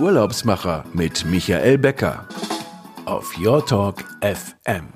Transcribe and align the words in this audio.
Urlaubsmacher 0.00 0.86
mit 0.94 1.26
Michael 1.26 1.76
Becker 1.76 2.26
auf 3.04 3.36
Your 3.38 3.66
Talk 3.66 3.96
FM. 4.22 4.94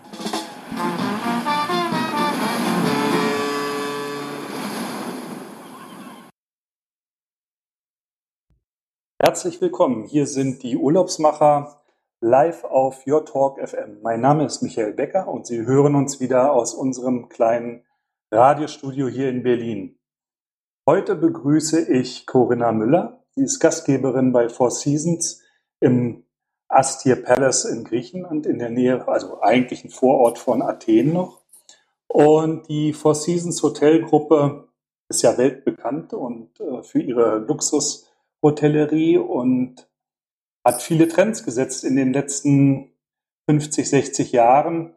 Herzlich 9.20 9.60
willkommen. 9.60 10.04
Hier 10.04 10.26
sind 10.26 10.62
die 10.62 10.78
Urlaubsmacher 10.78 11.82
live 12.22 12.64
auf 12.64 13.06
Your 13.06 13.26
Talk 13.26 13.60
FM. 13.60 14.00
Mein 14.00 14.22
Name 14.22 14.46
ist 14.46 14.62
Michael 14.62 14.94
Becker 14.94 15.28
und 15.28 15.46
Sie 15.46 15.66
hören 15.66 15.96
uns 15.96 16.18
wieder 16.18 16.54
aus 16.54 16.72
unserem 16.72 17.28
kleinen 17.28 17.84
Radiostudio 18.32 19.08
hier 19.08 19.28
in 19.28 19.42
Berlin. 19.42 19.98
Heute 20.88 21.14
begrüße 21.14 21.92
ich 21.92 22.26
Corinna 22.26 22.72
Müller. 22.72 23.23
Sie 23.36 23.44
ist 23.44 23.58
Gastgeberin 23.58 24.32
bei 24.32 24.48
Four 24.48 24.70
Seasons 24.70 25.42
im 25.80 26.24
Astir 26.68 27.16
Palace 27.16 27.64
in 27.64 27.82
Griechenland, 27.82 28.46
in 28.46 28.60
der 28.60 28.70
Nähe, 28.70 29.08
also 29.08 29.40
eigentlich 29.40 29.84
ein 29.84 29.90
Vorort 29.90 30.38
von 30.38 30.62
Athen 30.62 31.12
noch. 31.12 31.42
Und 32.06 32.68
die 32.68 32.92
Four 32.92 33.16
Seasons 33.16 33.60
Hotelgruppe 33.62 34.68
ist 35.08 35.22
ja 35.22 35.36
weltbekannt 35.36 36.12
und 36.12 36.60
äh, 36.60 36.84
für 36.84 37.00
ihre 37.00 37.38
Luxushotellerie 37.38 39.18
und 39.18 39.88
hat 40.64 40.80
viele 40.80 41.08
Trends 41.08 41.44
gesetzt 41.44 41.82
in 41.82 41.96
den 41.96 42.12
letzten 42.12 42.92
50, 43.48 43.88
60 43.88 44.32
Jahren, 44.32 44.94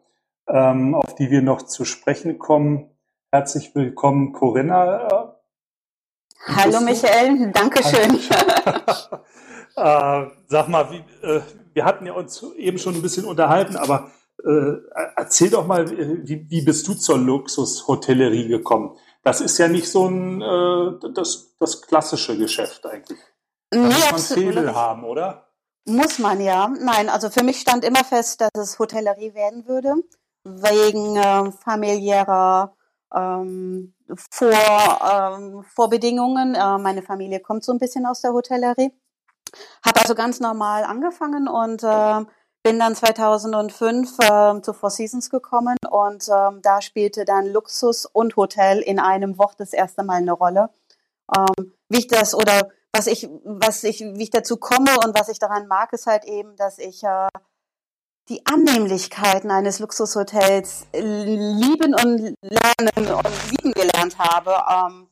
ähm, 0.48 0.94
auf 0.94 1.16
die 1.16 1.30
wir 1.30 1.42
noch 1.42 1.62
zu 1.62 1.84
sprechen 1.84 2.38
kommen. 2.38 2.90
Herzlich 3.32 3.74
willkommen, 3.74 4.32
Corinna. 4.32 5.27
Hallo 6.56 6.80
Michael, 6.80 7.52
danke 7.52 7.82
schön. 7.84 8.14
äh, 9.76 10.26
sag 10.46 10.68
mal, 10.68 10.90
wie, 10.90 11.04
äh, 11.26 11.42
wir 11.74 11.84
hatten 11.84 12.06
ja 12.06 12.14
uns 12.14 12.42
eben 12.56 12.78
schon 12.78 12.94
ein 12.94 13.02
bisschen 13.02 13.24
unterhalten, 13.24 13.76
aber 13.76 14.10
äh, 14.44 14.74
erzähl 15.16 15.50
doch 15.50 15.66
mal, 15.66 15.88
wie, 15.90 16.46
wie 16.48 16.62
bist 16.62 16.88
du 16.88 16.94
zur 16.94 17.18
Luxushotellerie 17.18 18.48
gekommen? 18.48 18.96
Das 19.22 19.40
ist 19.40 19.58
ja 19.58 19.68
nicht 19.68 19.90
so 19.90 20.08
ein 20.08 20.40
äh, 20.40 21.12
das, 21.14 21.56
das 21.58 21.82
klassische 21.82 22.36
Geschäft 22.38 22.86
eigentlich. 22.86 23.18
Da 23.70 23.78
nee, 23.78 23.86
muss 23.86 24.10
man 24.10 24.20
Fädel 24.20 24.74
haben, 24.74 25.04
oder? 25.04 25.48
Muss 25.84 26.18
man 26.18 26.40
ja. 26.40 26.68
Nein, 26.68 27.08
also 27.08 27.30
für 27.30 27.42
mich 27.42 27.60
stand 27.60 27.84
immer 27.84 28.04
fest, 28.04 28.40
dass 28.40 28.50
es 28.54 28.78
Hotellerie 28.78 29.34
werden 29.34 29.66
würde, 29.66 29.94
wegen 30.44 31.16
äh, 31.16 31.52
familiärer 31.52 32.74
ähm, 33.14 33.94
vor, 34.30 34.50
ähm, 34.50 35.64
Vorbedingungen. 35.74 36.54
Äh, 36.54 36.78
meine 36.78 37.02
Familie 37.02 37.40
kommt 37.40 37.64
so 37.64 37.72
ein 37.72 37.78
bisschen 37.78 38.06
aus 38.06 38.20
der 38.20 38.32
Hotellerie. 38.32 38.92
Habe 39.84 40.00
also 40.00 40.14
ganz 40.14 40.40
normal 40.40 40.84
angefangen 40.84 41.48
und 41.48 41.82
äh, 41.82 42.24
bin 42.62 42.78
dann 42.78 42.94
2005 42.94 44.18
äh, 44.18 44.60
zu 44.60 44.72
Four 44.74 44.90
Seasons 44.90 45.30
gekommen 45.30 45.76
und 45.90 46.28
äh, 46.28 46.60
da 46.62 46.82
spielte 46.82 47.24
dann 47.24 47.46
Luxus 47.46 48.04
und 48.04 48.36
Hotel 48.36 48.80
in 48.80 48.98
einem 48.98 49.38
Wort 49.38 49.54
das 49.58 49.72
erste 49.72 50.02
Mal 50.04 50.16
eine 50.16 50.32
Rolle. 50.32 50.70
Ähm, 51.34 51.72
wie 51.88 51.98
ich 51.98 52.08
das 52.08 52.34
oder 52.34 52.68
was 52.92 53.06
ich, 53.06 53.28
was 53.44 53.84
ich, 53.84 54.00
wie 54.00 54.22
ich 54.22 54.30
dazu 54.30 54.56
komme 54.56 54.90
und 55.04 55.18
was 55.18 55.28
ich 55.28 55.38
daran 55.38 55.66
mag, 55.66 55.92
ist 55.92 56.06
halt 56.06 56.24
eben, 56.24 56.56
dass 56.56 56.78
ich 56.78 57.02
äh, 57.04 57.28
die 58.28 58.44
Annehmlichkeiten 58.44 59.50
eines 59.50 59.78
Luxushotels 59.78 60.86
lieben 60.92 61.94
und 61.94 62.34
lernen 62.42 63.14
und 63.14 63.50
lieben 63.50 63.72
gelernt 63.72 64.18
habe. 64.18 64.54
Ähm, 64.70 65.08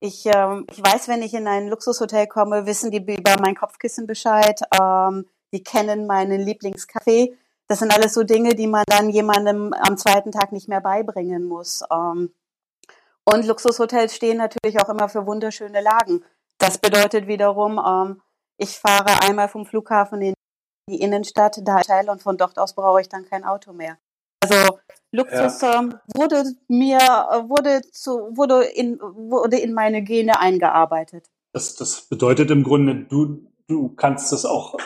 ich, 0.00 0.26
äh, 0.26 0.62
ich 0.70 0.82
weiß, 0.82 1.08
wenn 1.08 1.22
ich 1.22 1.34
in 1.34 1.46
ein 1.46 1.68
Luxushotel 1.68 2.26
komme, 2.26 2.66
wissen 2.66 2.90
die 2.90 2.98
über 2.98 3.36
mein 3.40 3.54
Kopfkissen 3.54 4.06
Bescheid. 4.06 4.60
Ähm, 4.80 5.26
die 5.52 5.62
kennen 5.62 6.06
meinen 6.06 6.40
Lieblingscafé. 6.40 7.34
Das 7.68 7.80
sind 7.80 7.92
alles 7.92 8.14
so 8.14 8.22
Dinge, 8.22 8.54
die 8.54 8.66
man 8.66 8.84
dann 8.86 9.10
jemandem 9.10 9.72
am 9.72 9.96
zweiten 9.96 10.32
Tag 10.32 10.52
nicht 10.52 10.68
mehr 10.68 10.80
beibringen 10.80 11.44
muss. 11.44 11.82
Ähm, 11.92 12.32
und 13.24 13.44
Luxushotels 13.44 14.14
stehen 14.14 14.38
natürlich 14.38 14.80
auch 14.80 14.88
immer 14.88 15.08
für 15.08 15.26
wunderschöne 15.26 15.80
Lagen. 15.80 16.24
Das 16.58 16.78
bedeutet 16.78 17.26
wiederum, 17.26 17.78
ähm, 17.78 18.22
ich 18.56 18.78
fahre 18.78 19.22
einmal 19.28 19.48
vom 19.48 19.66
Flughafen 19.66 20.22
in 20.22 20.35
die 20.88 21.00
Innenstadt, 21.00 21.60
da 21.64 21.80
Teil 21.80 22.08
und 22.08 22.22
von 22.22 22.36
dort 22.36 22.58
aus 22.58 22.74
brauche 22.74 23.00
ich 23.00 23.08
dann 23.08 23.24
kein 23.28 23.44
Auto 23.44 23.72
mehr. 23.72 23.98
Also 24.40 24.78
Luxus 25.12 25.60
ja. 25.60 25.80
Ähm, 25.80 25.94
wurde 26.14 26.44
mir 26.68 26.98
wurde 27.48 27.82
zu 27.90 28.36
wurde 28.36 28.64
in 28.64 29.00
wurde 29.00 29.58
in 29.58 29.72
meine 29.72 30.02
Gene 30.02 30.38
eingearbeitet. 30.38 31.30
Das, 31.52 31.74
das 31.74 32.02
bedeutet 32.02 32.50
im 32.50 32.62
Grunde, 32.62 33.06
du 33.08 33.46
du 33.68 33.88
kannst 33.90 34.32
es 34.32 34.44
auch 34.44 34.74
äh, 34.74 34.78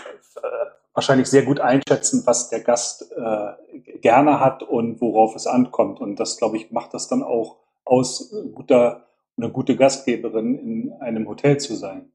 wahrscheinlich 0.94 1.28
sehr 1.28 1.44
gut 1.44 1.60
einschätzen, 1.60 2.22
was 2.26 2.48
der 2.48 2.60
Gast 2.60 3.10
äh, 3.12 3.78
gerne 4.00 4.40
hat 4.40 4.62
und 4.62 5.00
worauf 5.00 5.34
es 5.36 5.46
ankommt. 5.46 6.00
Und 6.00 6.16
das, 6.16 6.36
glaube 6.36 6.56
ich, 6.56 6.70
macht 6.70 6.94
das 6.94 7.08
dann 7.08 7.22
auch 7.22 7.58
aus, 7.84 8.34
guter, 8.54 9.06
eine 9.36 9.50
gute 9.50 9.76
Gastgeberin 9.76 10.58
in 10.58 10.92
einem 11.00 11.28
Hotel 11.28 11.58
zu 11.58 11.74
sein. 11.74 12.12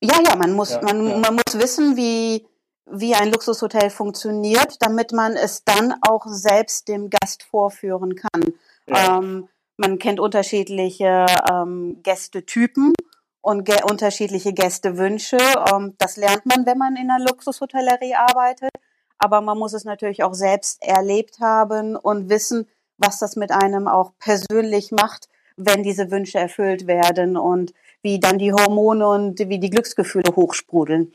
Ja, 0.00 0.20
ja, 0.26 0.36
man 0.36 0.52
muss, 0.52 0.72
ja, 0.72 0.82
man, 0.82 1.06
ja. 1.06 1.18
man 1.18 1.34
muss 1.34 1.58
wissen, 1.58 1.96
wie, 1.96 2.46
wie 2.90 3.14
ein 3.14 3.30
Luxushotel 3.30 3.90
funktioniert, 3.90 4.76
damit 4.80 5.12
man 5.12 5.36
es 5.36 5.64
dann 5.64 5.94
auch 6.02 6.26
selbst 6.26 6.88
dem 6.88 7.10
Gast 7.10 7.42
vorführen 7.42 8.14
kann. 8.14 8.54
Ja. 8.86 9.18
Ähm, 9.18 9.48
man 9.76 9.98
kennt 9.98 10.20
unterschiedliche 10.20 11.26
ähm, 11.50 12.00
Gästetypen 12.02 12.94
und 13.42 13.64
ge 13.64 13.82
unterschiedliche 13.88 14.52
Gästewünsche. 14.52 15.38
Ähm, 15.72 15.94
das 15.98 16.16
lernt 16.16 16.46
man, 16.46 16.64
wenn 16.64 16.78
man 16.78 16.96
in 16.96 17.10
einer 17.10 17.24
Luxushotellerie 17.24 18.14
arbeitet. 18.14 18.70
Aber 19.18 19.40
man 19.40 19.58
muss 19.58 19.72
es 19.72 19.84
natürlich 19.84 20.22
auch 20.22 20.34
selbst 20.34 20.82
erlebt 20.82 21.40
haben 21.40 21.96
und 21.96 22.28
wissen, 22.28 22.68
was 22.98 23.18
das 23.18 23.36
mit 23.36 23.50
einem 23.50 23.88
auch 23.88 24.12
persönlich 24.18 24.92
macht, 24.92 25.28
wenn 25.56 25.82
diese 25.82 26.10
Wünsche 26.10 26.38
erfüllt 26.38 26.86
werden 26.86 27.36
und 27.36 27.72
wie 28.02 28.20
dann 28.20 28.38
die 28.38 28.52
Hormone 28.52 29.08
und 29.08 29.38
wie 29.38 29.58
die 29.58 29.70
Glücksgefühle 29.70 30.36
hochsprudeln. 30.36 31.12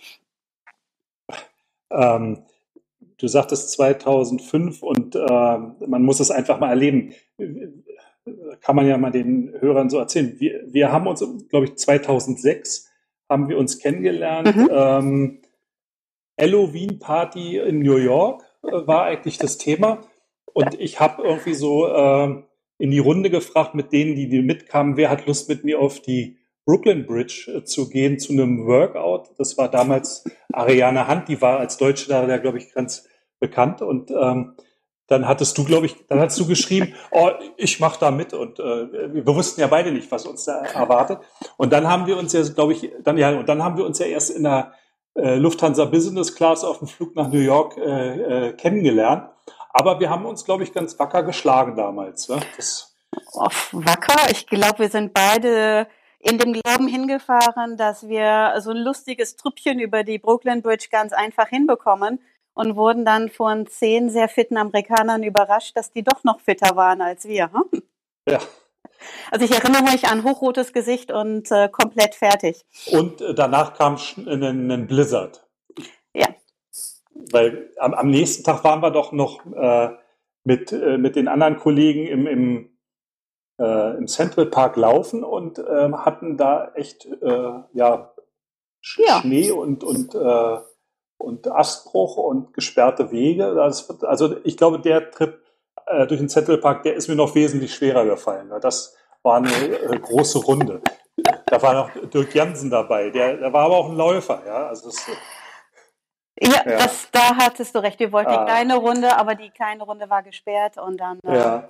Ähm, 1.92 2.44
du 3.18 3.28
sagtest 3.28 3.72
2005 3.72 4.84
und 4.84 5.16
äh, 5.16 5.20
man 5.88 6.04
muss 6.04 6.20
es 6.20 6.32
einfach 6.32 6.60
mal 6.60 6.70
erleben. 6.70 7.14
Kann 8.62 8.76
man 8.76 8.88
ja 8.88 8.98
mal 8.98 9.12
den 9.12 9.54
Hörern 9.60 9.90
so 9.90 9.98
erzählen. 9.98 10.36
Wir, 10.40 10.62
wir 10.68 10.92
haben 10.92 11.08
uns, 11.08 11.24
glaube 11.50 11.66
ich, 11.66 11.76
2006 11.78 12.90
haben 13.30 13.50
wir 13.50 13.58
uns 13.58 13.80
kennengelernt. 13.80 14.56
Mhm. 14.56 14.70
Ähm, 14.72 15.42
Halloween 16.40 17.00
Party 17.00 17.58
in 17.58 17.80
New 17.80 17.98
York 17.98 18.44
äh, 18.64 18.88
war 18.88 19.06
eigentlich 19.06 19.38
das 19.38 19.58
Thema. 19.58 20.02
Und 20.54 20.80
ich 20.80 21.00
habe 21.00 21.24
irgendwie 21.24 21.54
so 21.54 21.88
äh, 21.88 22.44
in 22.78 22.92
die 22.92 23.00
Runde 23.00 23.30
gefragt 23.30 23.76
mit 23.76 23.94
denen, 23.94 24.16
die, 24.16 24.28
die 24.28 24.42
mitkamen, 24.42 24.98
wer 24.98 25.10
hat 25.10 25.28
Lust 25.28 25.48
mit 25.50 25.64
mir 25.64 25.80
auf 25.80 26.02
die 26.02 26.38
Brooklyn 26.66 27.06
Bridge 27.06 27.52
äh, 27.56 27.64
zu 27.64 27.90
gehen 27.90 28.20
zu 28.20 28.34
einem 28.34 28.66
Workout. 28.66 29.32
Das 29.38 29.58
war 29.58 29.70
damals 29.70 30.24
Ariane 30.54 31.08
Hunt, 31.08 31.28
die 31.28 31.42
war 31.42 31.60
als 31.60 31.78
Deutsche 31.78 32.08
da, 32.08 32.38
glaube 32.38 32.58
ich, 32.58 32.74
ganz 32.74 33.08
bekannt. 33.40 33.82
Und 33.82 34.12
ähm, 34.12 34.56
dann 35.08 35.28
hattest 35.28 35.58
du, 35.58 35.66
glaube 35.66 35.88
ich, 35.88 36.08
dann 36.08 36.20
hast 36.20 36.40
du 36.40 36.48
geschrieben, 36.48 36.94
oh, 37.12 37.32
ich 37.58 37.80
mache 37.80 38.00
da 38.00 38.12
mit. 38.12 38.34
Und 38.34 38.60
äh, 38.60 39.14
wir 39.14 39.28
wussten 39.28 39.60
ja 39.60 39.68
beide 39.68 39.92
nicht, 39.92 40.10
was 40.12 40.26
uns 40.26 40.46
da 40.46 40.60
erwartet. 40.60 41.20
Und 41.58 41.74
dann 41.74 41.88
haben 41.88 42.08
wir 42.08 42.18
uns 42.18 42.34
ja, 42.34 42.42
glaube 42.44 42.74
ich, 42.74 42.92
dann 43.04 43.18
ja, 43.18 43.32
und 43.32 43.50
dann 43.50 43.64
haben 43.64 43.78
wir 43.78 43.86
uns 43.86 44.00
ja 44.00 44.06
erst 44.06 44.30
in 44.30 44.44
der 44.44 44.74
äh, 45.16 45.36
Lufthansa 45.36 45.86
Business 45.86 46.34
Class 46.36 46.64
auf 46.64 46.80
dem 46.80 46.88
Flug 46.88 47.16
nach 47.16 47.28
New 47.28 47.40
York 47.40 47.78
äh, 47.78 48.50
äh, 48.50 48.54
kennengelernt. 48.54 49.30
Aber 49.74 50.00
wir 50.00 50.10
haben 50.10 50.26
uns, 50.26 50.46
glaube 50.46 50.64
ich, 50.64 50.74
ganz 50.74 50.98
wacker 51.00 51.24
geschlagen 51.24 51.76
damals. 51.76 52.30
Ne? 52.30 52.40
Das 52.56 52.96
oh, 53.34 53.48
wacker? 53.72 54.30
Ich 54.32 54.48
glaube, 54.48 54.80
wir 54.80 54.90
sind 54.90 55.14
beide 55.14 55.88
in 56.22 56.38
dem 56.38 56.54
Glauben 56.54 56.88
hingefahren, 56.88 57.78
dass 57.78 58.08
wir 58.08 58.54
so 58.60 58.72
ein 58.72 58.78
lustiges 58.78 59.36
Trüppchen 59.36 59.80
über 59.80 60.04
die 60.04 60.20
Brooklyn 60.20 60.62
Bridge 60.62 60.88
ganz 60.92 61.14
einfach 61.14 61.48
hinbekommen 61.48 62.20
und 62.54 62.76
wurden 62.76 63.06
dann 63.06 63.30
von 63.30 63.66
zehn 63.68 64.10
sehr 64.10 64.28
fitten 64.28 64.58
Amerikanern 64.58 65.24
überrascht, 65.24 65.76
dass 65.76 65.92
die 65.92 66.04
doch 66.04 66.24
noch 66.24 66.40
fitter 66.40 66.76
waren 66.76 67.02
als 67.02 67.28
wir. 67.28 67.52
Hm? 67.52 67.82
Ja. 68.28 68.40
Also 69.32 69.46
ich 69.46 69.52
erinnere 69.52 69.84
mich 69.84 70.06
an 70.06 70.24
hochrotes 70.24 70.74
Gesicht 70.74 71.12
und 71.12 71.50
äh, 71.52 71.70
komplett 71.70 72.14
fertig. 72.14 72.64
Und 72.92 73.22
äh, 73.22 73.34
danach 73.34 73.74
kam 73.74 73.98
ein 74.28 74.88
Blizzard. 74.88 75.48
Ja. 76.14 76.28
Weil 77.32 77.72
am, 77.80 77.96
am, 77.96 78.10
nächsten 78.12 78.44
Tag 78.44 78.64
waren 78.64 78.82
wir 78.82 78.92
doch 78.92 79.12
noch 79.12 79.44
äh, 79.56 79.90
mit, 80.44 80.72
äh, 80.72 80.98
mit 81.00 81.16
den 81.16 81.28
anderen 81.28 81.58
Kollegen 81.58 82.06
im, 82.06 82.28
im 82.28 82.71
äh, 83.62 83.98
im 83.98 84.08
Central 84.08 84.48
Park 84.48 84.76
laufen 84.76 85.24
und 85.24 85.60
äh, 85.60 85.92
hatten 85.94 86.38
da 86.38 86.72
echt 86.74 87.06
äh, 87.06 87.52
ja, 87.74 88.14
Sch 88.82 89.00
ja, 89.06 89.22
Schnee 89.22 89.52
und, 89.52 89.84
und, 89.84 90.16
äh, 90.16 90.58
und 91.18 91.48
Astbruch 91.48 92.18
und 92.18 92.54
gesperrte 92.54 93.12
Wege. 93.12 93.54
Das, 93.54 93.90
also 94.04 94.36
ich 94.44 94.58
glaube, 94.58 94.80
der 94.80 95.12
Trip 95.12 95.40
äh, 95.86 96.08
durch 96.08 96.20
den 96.20 96.30
Central 96.30 96.58
Park, 96.58 96.84
der 96.84 96.96
ist 96.96 97.08
mir 97.08 97.16
noch 97.16 97.36
wesentlich 97.36 97.76
schwerer 97.76 98.06
gefallen. 98.06 98.52
Das 98.62 98.96
war 99.22 99.38
eine 99.38 99.50
äh, 99.50 100.00
große 100.00 100.40
Runde. 100.40 100.82
Da 101.46 101.62
war 101.62 101.74
noch 101.74 102.10
Dirk 102.10 102.34
Jansen 102.34 102.72
dabei, 102.72 103.12
der, 103.12 103.38
der 103.38 103.54
war 103.54 103.66
aber 103.66 103.78
auch 103.78 103.90
ein 103.90 103.98
Läufer, 103.98 104.42
ja. 104.48 104.68
Also 104.68 104.90
das, 104.90 105.06
Ja, 106.42 106.64
ja. 106.66 106.78
Das, 106.78 107.10
da 107.12 107.36
hattest 107.36 107.76
du 107.76 107.80
recht. 107.80 108.00
Wir 108.00 108.12
wollten 108.12 108.32
ah. 108.32 108.40
die 108.40 108.52
kleine 108.52 108.78
Runde, 108.78 109.16
aber 109.16 109.36
die 109.36 109.52
kleine 109.52 109.84
Runde 109.84 110.10
war 110.10 110.24
gesperrt 110.24 110.78
und 110.78 110.98
dann 110.98 111.20
ja. 111.24 111.70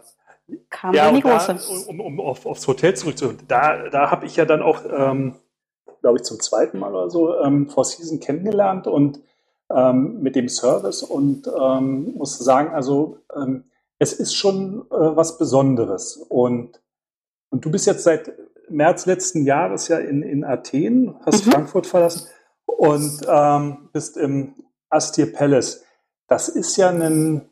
Kam 0.69 0.93
ja, 0.93 1.11
die 1.11 1.21
große. 1.21 1.55
Da, 1.55 1.89
um, 1.89 1.99
um 1.99 2.19
auf, 2.19 2.45
aufs 2.45 2.67
Hotel 2.67 2.95
zurückzukommen, 2.95 3.39
da, 3.47 3.89
da 3.89 4.11
habe 4.11 4.25
ich 4.25 4.35
ja 4.35 4.45
dann 4.45 4.61
auch, 4.61 4.81
ähm, 4.85 5.35
glaube 6.01 6.17
ich, 6.17 6.23
zum 6.23 6.39
zweiten 6.39 6.79
Mal 6.79 6.93
oder 6.93 7.09
so 7.09 7.37
ähm, 7.39 7.69
Four 7.69 7.85
Season 7.85 8.19
kennengelernt 8.19 8.87
und 8.87 9.21
ähm, 9.73 10.21
mit 10.21 10.35
dem 10.35 10.49
Service 10.49 11.03
und 11.03 11.47
ähm, 11.47 12.13
muss 12.17 12.37
sagen, 12.37 12.73
also 12.73 13.19
ähm, 13.35 13.65
es 13.99 14.13
ist 14.13 14.33
schon 14.33 14.81
äh, 14.89 14.95
was 15.15 15.37
Besonderes. 15.37 16.17
Und, 16.17 16.81
und 17.49 17.63
du 17.63 17.71
bist 17.71 17.85
jetzt 17.85 18.03
seit 18.03 18.31
März 18.69 19.05
letzten 19.05 19.45
Jahres 19.45 19.87
ja 19.89 19.99
in, 19.99 20.23
in 20.23 20.43
Athen, 20.43 21.15
hast 21.25 21.45
mhm. 21.45 21.51
Frankfurt 21.51 21.87
verlassen 21.87 22.27
und 22.65 23.21
ähm, 23.27 23.89
bist 23.93 24.17
im 24.17 24.55
Astir 24.89 25.31
Palace. 25.31 25.83
Das 26.27 26.49
ist 26.49 26.77
ja 26.77 26.89
ein, 26.89 27.50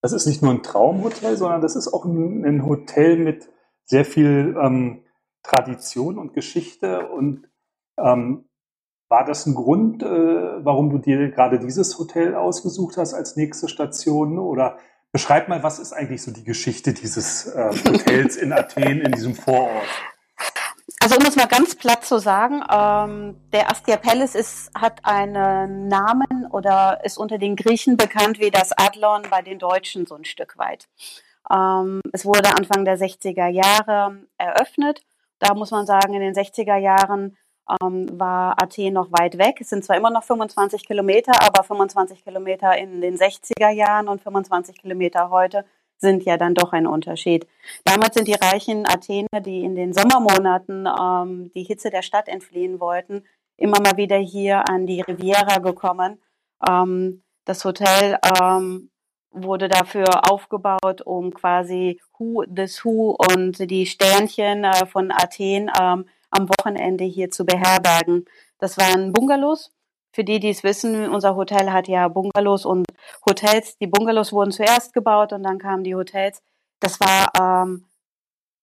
das 0.00 0.12
ist 0.12 0.26
nicht 0.26 0.42
nur 0.42 0.52
ein 0.52 0.62
Traumhotel, 0.62 1.36
sondern 1.36 1.60
das 1.60 1.76
ist 1.76 1.88
auch 1.88 2.04
ein, 2.04 2.44
ein 2.44 2.66
Hotel 2.66 3.16
mit 3.16 3.48
sehr 3.84 4.04
viel 4.04 4.56
ähm, 4.60 5.02
Tradition 5.42 6.18
und 6.18 6.34
Geschichte. 6.34 7.08
Und 7.08 7.48
ähm, 7.98 8.48
war 9.08 9.24
das 9.24 9.46
ein 9.46 9.54
Grund, 9.54 10.02
äh, 10.02 10.06
warum 10.64 10.90
du 10.90 10.98
dir 10.98 11.30
gerade 11.30 11.58
dieses 11.58 11.98
Hotel 11.98 12.34
ausgesucht 12.34 12.96
hast 12.96 13.14
als 13.14 13.36
nächste 13.36 13.68
Station? 13.68 14.38
Oder 14.38 14.78
beschreib 15.12 15.48
mal, 15.48 15.62
was 15.62 15.78
ist 15.78 15.92
eigentlich 15.92 16.22
so 16.22 16.30
die 16.30 16.44
Geschichte 16.44 16.92
dieses 16.92 17.46
äh, 17.46 17.70
Hotels 17.70 18.36
in 18.36 18.52
Athen, 18.52 19.00
in 19.00 19.12
diesem 19.12 19.34
Vorort? 19.34 19.86
Also 21.10 21.20
um 21.20 21.26
es 21.26 21.36
mal 21.36 21.46
ganz 21.46 21.74
platt 21.74 22.04
zu 22.04 22.18
sagen, 22.18 22.62
ähm, 22.70 23.40
der 23.50 23.70
Astia 23.70 23.96
Palace 23.96 24.34
ist, 24.34 24.70
hat 24.78 25.06
einen 25.06 25.88
Namen 25.88 26.46
oder 26.50 27.02
ist 27.02 27.16
unter 27.16 27.38
den 27.38 27.56
Griechen 27.56 27.96
bekannt 27.96 28.38
wie 28.40 28.50
das 28.50 28.72
Adlon 28.76 29.22
bei 29.30 29.40
den 29.40 29.58
Deutschen 29.58 30.04
so 30.04 30.16
ein 30.16 30.26
Stück 30.26 30.58
weit. 30.58 30.86
Ähm, 31.50 32.02
es 32.12 32.26
wurde 32.26 32.54
Anfang 32.54 32.84
der 32.84 32.98
60er 32.98 33.46
Jahre 33.46 34.18
eröffnet. 34.36 35.00
Da 35.38 35.54
muss 35.54 35.70
man 35.70 35.86
sagen, 35.86 36.12
in 36.12 36.20
den 36.20 36.34
60er 36.34 36.76
Jahren 36.76 37.38
ähm, 37.80 38.20
war 38.20 38.62
Athen 38.62 38.92
noch 38.92 39.10
weit 39.10 39.38
weg. 39.38 39.62
Es 39.62 39.70
sind 39.70 39.86
zwar 39.86 39.96
immer 39.96 40.10
noch 40.10 40.24
25 40.24 40.86
Kilometer, 40.86 41.32
aber 41.42 41.64
25 41.64 42.22
Kilometer 42.22 42.76
in 42.76 43.00
den 43.00 43.16
60er 43.16 43.70
Jahren 43.70 44.08
und 44.08 44.20
25 44.20 44.76
Kilometer 44.76 45.30
heute 45.30 45.64
sind 45.98 46.24
ja 46.24 46.36
dann 46.36 46.54
doch 46.54 46.72
ein 46.72 46.86
Unterschied. 46.86 47.46
Damals 47.84 48.14
sind 48.14 48.28
die 48.28 48.34
reichen 48.40 48.86
Athener, 48.86 49.40
die 49.40 49.64
in 49.64 49.74
den 49.74 49.92
Sommermonaten 49.92 50.86
ähm, 50.86 51.50
die 51.54 51.64
Hitze 51.64 51.90
der 51.90 52.02
Stadt 52.02 52.28
entfliehen 52.28 52.80
wollten, 52.80 53.24
immer 53.56 53.80
mal 53.80 53.96
wieder 53.96 54.18
hier 54.18 54.68
an 54.68 54.86
die 54.86 55.00
Riviera 55.00 55.58
gekommen. 55.58 56.20
Ähm, 56.66 57.22
das 57.44 57.64
Hotel 57.64 58.18
ähm, 58.40 58.90
wurde 59.30 59.68
dafür 59.68 60.30
aufgebaut, 60.30 61.02
um 61.02 61.34
quasi 61.34 62.00
Hu 62.18 62.44
des 62.44 62.84
Hu 62.84 63.16
und 63.34 63.70
die 63.70 63.86
Sternchen 63.86 64.64
äh, 64.64 64.86
von 64.86 65.10
Athen 65.10 65.70
ähm, 65.80 66.06
am 66.30 66.48
Wochenende 66.48 67.04
hier 67.04 67.30
zu 67.30 67.44
beherbergen. 67.44 68.24
Das 68.58 68.76
waren 68.76 69.12
Bungalows 69.12 69.70
für 70.12 70.24
die, 70.24 70.40
die 70.40 70.50
es 70.50 70.64
wissen, 70.64 71.08
unser 71.08 71.36
Hotel 71.36 71.72
hat 71.72 71.88
ja 71.88 72.08
Bungalows 72.08 72.64
und 72.64 72.86
Hotels. 73.26 73.76
Die 73.78 73.86
Bungalows 73.86 74.32
wurden 74.32 74.52
zuerst 74.52 74.92
gebaut 74.92 75.32
und 75.32 75.42
dann 75.42 75.58
kamen 75.58 75.84
die 75.84 75.94
Hotels. 75.94 76.42
Das 76.80 76.98
war, 77.00 77.28
ähm, 77.38 77.84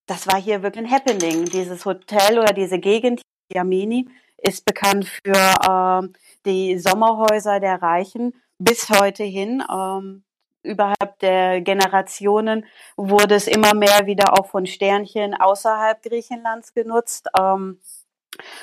das 0.06 0.26
war 0.26 0.40
hier 0.40 0.62
wirklich 0.62 0.84
ein 0.84 0.90
Happening. 0.90 1.44
Dieses 1.46 1.84
Hotel 1.84 2.38
oder 2.38 2.52
diese 2.52 2.78
Gegend, 2.78 3.22
Yamini, 3.52 4.08
ist 4.38 4.64
bekannt 4.64 5.06
für 5.06 5.54
ähm, 5.68 6.12
die 6.44 6.78
Sommerhäuser 6.78 7.60
der 7.60 7.80
Reichen 7.82 8.34
bis 8.58 8.88
heute 8.90 9.24
hin. 9.24 9.62
Ähm, 9.70 10.24
überhalb 10.62 11.18
der 11.20 11.60
Generationen 11.60 12.66
wurde 12.96 13.36
es 13.36 13.46
immer 13.46 13.74
mehr 13.74 14.06
wieder 14.06 14.38
auch 14.38 14.46
von 14.46 14.66
Sternchen 14.66 15.34
außerhalb 15.34 16.02
Griechenlands 16.02 16.74
genutzt. 16.74 17.28
Ähm, 17.38 17.80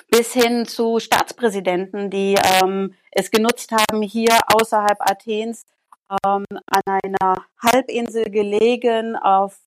bis 0.10 0.34
hin 0.34 0.66
zu 0.66 1.00
Staatspräsidenten, 1.00 2.10
die 2.10 2.36
ähm, 2.62 2.94
es 3.12 3.32
genutzt 3.32 3.72
haben, 3.72 4.02
hier 4.02 4.38
außerhalb 4.54 4.98
Athens 5.00 5.66
ähm, 6.26 6.46
an 6.50 6.82
einer 6.86 7.46
Halbinsel 7.62 8.30
gelegen. 8.30 9.16
Auf, 9.16 9.58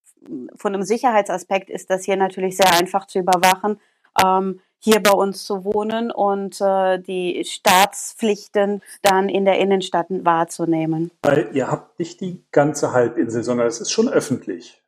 von 0.56 0.74
einem 0.74 0.82
Sicherheitsaspekt 0.82 1.70
ist 1.70 1.90
das 1.90 2.04
hier 2.04 2.16
natürlich 2.16 2.56
sehr 2.56 2.72
einfach 2.72 3.06
zu 3.06 3.18
überwachen, 3.18 3.80
ähm, 4.24 4.60
hier 4.78 5.02
bei 5.02 5.12
uns 5.12 5.44
zu 5.44 5.64
wohnen 5.64 6.10
und 6.10 6.60
äh, 6.60 6.98
die 7.00 7.44
Staatspflichten 7.44 8.82
dann 9.02 9.28
in 9.28 9.44
der 9.44 9.58
Innenstadt 9.58 10.06
wahrzunehmen. 10.10 11.10
Weil 11.22 11.50
ihr 11.54 11.70
habt 11.70 11.98
nicht 11.98 12.20
die 12.20 12.44
ganze 12.52 12.92
Halbinsel, 12.92 13.42
sondern 13.42 13.66
es 13.66 13.80
ist 13.80 13.90
schon 13.90 14.08
öffentlich. 14.08 14.82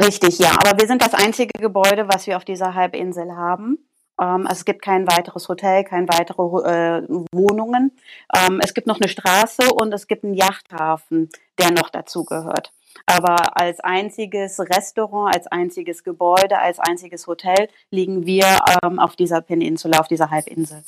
Richtig, 0.00 0.38
ja. 0.38 0.52
Aber 0.52 0.78
wir 0.78 0.86
sind 0.86 1.02
das 1.02 1.14
einzige 1.14 1.58
Gebäude, 1.58 2.08
was 2.08 2.26
wir 2.26 2.36
auf 2.36 2.44
dieser 2.44 2.74
Halbinsel 2.74 3.34
haben. 3.34 3.78
Ähm, 4.20 4.46
also 4.46 4.60
es 4.60 4.64
gibt 4.64 4.82
kein 4.82 5.06
weiteres 5.06 5.48
Hotel, 5.48 5.84
keine 5.84 6.08
weitere 6.08 6.42
äh, 6.42 7.02
Wohnungen. 7.32 7.92
Ähm, 8.34 8.60
es 8.62 8.74
gibt 8.74 8.86
noch 8.86 9.00
eine 9.00 9.08
Straße 9.08 9.72
und 9.72 9.92
es 9.92 10.06
gibt 10.06 10.24
einen 10.24 10.34
Yachthafen, 10.34 11.28
der 11.58 11.70
noch 11.70 11.90
dazu 11.90 12.24
gehört. 12.24 12.72
Aber 13.06 13.56
als 13.56 13.80
einziges 13.80 14.58
Restaurant, 14.58 15.34
als 15.34 15.46
einziges 15.46 16.04
Gebäude, 16.04 16.58
als 16.58 16.78
einziges 16.78 17.26
Hotel 17.26 17.68
liegen 17.90 18.26
wir 18.26 18.58
ähm, 18.82 18.98
auf 18.98 19.16
dieser 19.16 19.40
Peninsula, 19.40 20.00
auf 20.00 20.08
dieser 20.08 20.30
Halbinsel. 20.30 20.82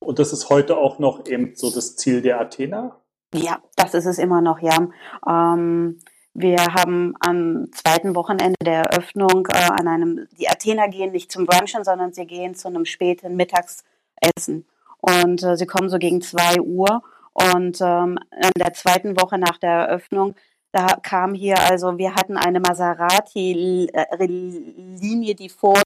Und 0.00 0.18
das 0.18 0.32
ist 0.32 0.50
heute 0.50 0.76
auch 0.76 0.98
noch 0.98 1.26
eben 1.26 1.54
so 1.54 1.70
das 1.70 1.96
Ziel 1.96 2.20
der 2.20 2.40
Athener? 2.40 3.00
Ja, 3.34 3.58
das 3.74 3.94
ist 3.94 4.06
es 4.06 4.18
immer 4.18 4.40
noch, 4.40 4.60
ja. 4.60 4.88
Ähm, 5.26 5.98
wir 6.34 6.74
haben 6.74 7.14
am 7.20 7.72
zweiten 7.72 8.14
Wochenende 8.16 8.56
der 8.60 8.82
Eröffnung 8.82 9.46
äh, 9.52 9.56
an 9.56 9.86
einem, 9.86 10.26
die 10.36 10.48
Athener 10.48 10.88
gehen 10.88 11.12
nicht 11.12 11.30
zum 11.30 11.46
Brunchen, 11.46 11.84
sondern 11.84 12.12
sie 12.12 12.26
gehen 12.26 12.56
zu 12.56 12.66
einem 12.66 12.84
späten 12.84 13.36
Mittagsessen. 13.36 14.66
Und 14.98 15.44
äh, 15.44 15.56
sie 15.56 15.66
kommen 15.66 15.88
so 15.88 15.98
gegen 15.98 16.20
zwei 16.22 16.60
Uhr. 16.60 17.04
Und 17.32 17.80
ähm, 17.80 18.18
an 18.30 18.50
der 18.58 18.74
zweiten 18.74 19.20
Woche 19.20 19.38
nach 19.38 19.58
der 19.58 19.70
Eröffnung, 19.70 20.34
da 20.72 20.86
kam 21.02 21.34
hier, 21.34 21.56
also 21.70 21.98
wir 21.98 22.16
hatten 22.16 22.36
eine 22.36 22.58
Maserati-Linie, 22.58 25.36
die 25.36 25.48
vor 25.48 25.80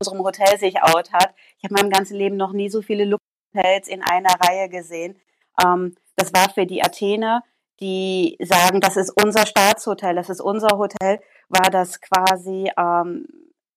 unserem 0.00 0.24
Hotel 0.24 0.56
sich 0.58 0.80
out 0.80 1.12
hat. 1.12 1.34
Ich 1.58 1.64
habe 1.64 1.74
meinem 1.74 1.90
ganzen 1.90 2.16
Leben 2.16 2.36
noch 2.36 2.52
nie 2.52 2.70
so 2.70 2.82
viele 2.82 3.18
Hotels 3.54 3.88
in 3.88 4.02
einer 4.02 4.36
Reihe 4.40 4.68
gesehen. 4.68 5.16
Ähm, 5.60 5.96
das 6.14 6.32
war 6.32 6.50
für 6.50 6.66
die 6.66 6.84
Athener 6.84 7.42
die 7.80 8.36
sagen, 8.40 8.80
das 8.80 8.96
ist 8.96 9.12
unser 9.22 9.46
Staatshotel, 9.46 10.14
das 10.14 10.30
ist 10.30 10.40
unser 10.40 10.78
Hotel, 10.78 11.20
war 11.48 11.70
das 11.70 12.00
quasi 12.00 12.70
ähm, 12.76 13.26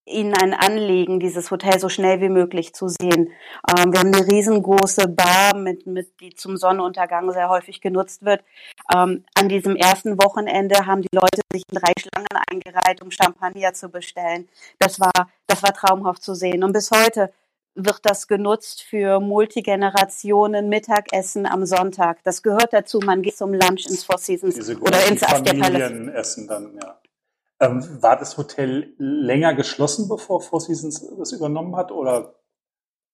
ihnen 0.05 0.34
ein 0.34 0.53
Anliegen, 0.53 1.20
dieses 1.20 1.51
Hotel 1.51 1.79
so 1.79 1.89
schnell 1.89 2.22
wie 2.22 2.29
möglich 2.29 2.74
zu 2.74 2.88
sehen. 2.88 3.29
Ähm, 3.70 3.93
wir 3.93 4.00
haben 4.00 4.13
eine 4.13 4.27
riesengroße 4.27 5.08
Bar, 5.08 5.55
mit, 5.55 5.86
mit, 5.86 6.20
die 6.20 6.34
zum 6.34 6.58
Sonnenuntergang 6.58 7.31
sehr 7.31 7.50
häufig 7.50 7.81
genutzt 7.81 8.24
wird. 8.24 8.43
Ähm, 8.93 9.24
an 9.36 9.50
diesem 9.50 9.75
ersten 9.75 10.17
Wochenende 10.22 10.86
haben 10.86 11.01
die 11.01 11.15
Leute 11.15 11.41
sich 11.53 11.63
in 11.72 11.77
drei 11.77 11.93
Schlangen 12.00 12.27
eingereiht, 12.50 13.01
um 13.01 13.12
Champagner 13.12 13.74
zu 13.74 13.89
bestellen. 13.89 14.50
Das 14.79 15.00
war, 15.00 15.29
das 15.48 15.63
war 15.63 15.74
traumhaft 15.74 16.24
zu 16.24 16.34
sehen. 16.34 16.63
Und 16.63 16.74
bis 16.74 16.91
heute 16.91 17.31
wird 17.75 18.00
das 18.04 18.28
genutzt 18.28 18.84
für 18.84 19.20
Multigenerationen 19.20 20.70
Mittagessen 20.70 21.46
am 21.46 21.66
Sonntag. 21.66 22.24
Das 22.24 22.44
gehört 22.44 22.74
dazu. 22.74 23.00
Man 23.00 23.22
geht 23.22 23.38
zum 23.38 23.54
Lunch 23.54 23.86
ins 23.88 24.04
Four 24.04 24.18
Seasons 24.18 24.56
Diese 24.56 24.78
oder 24.80 25.06
ins 25.08 25.24
Familienessen 25.24 26.48
dann, 26.48 26.75
ja. 26.75 27.00
Ähm, 27.60 28.01
war 28.01 28.18
das 28.18 28.38
Hotel 28.38 28.94
länger 28.98 29.54
geschlossen, 29.54 30.10
bevor 30.10 30.42
Four 30.42 30.62
Seasons 30.62 31.08
das 31.18 31.32
übernommen 31.32 31.75
hat, 31.75 31.92
oder? 31.92 32.34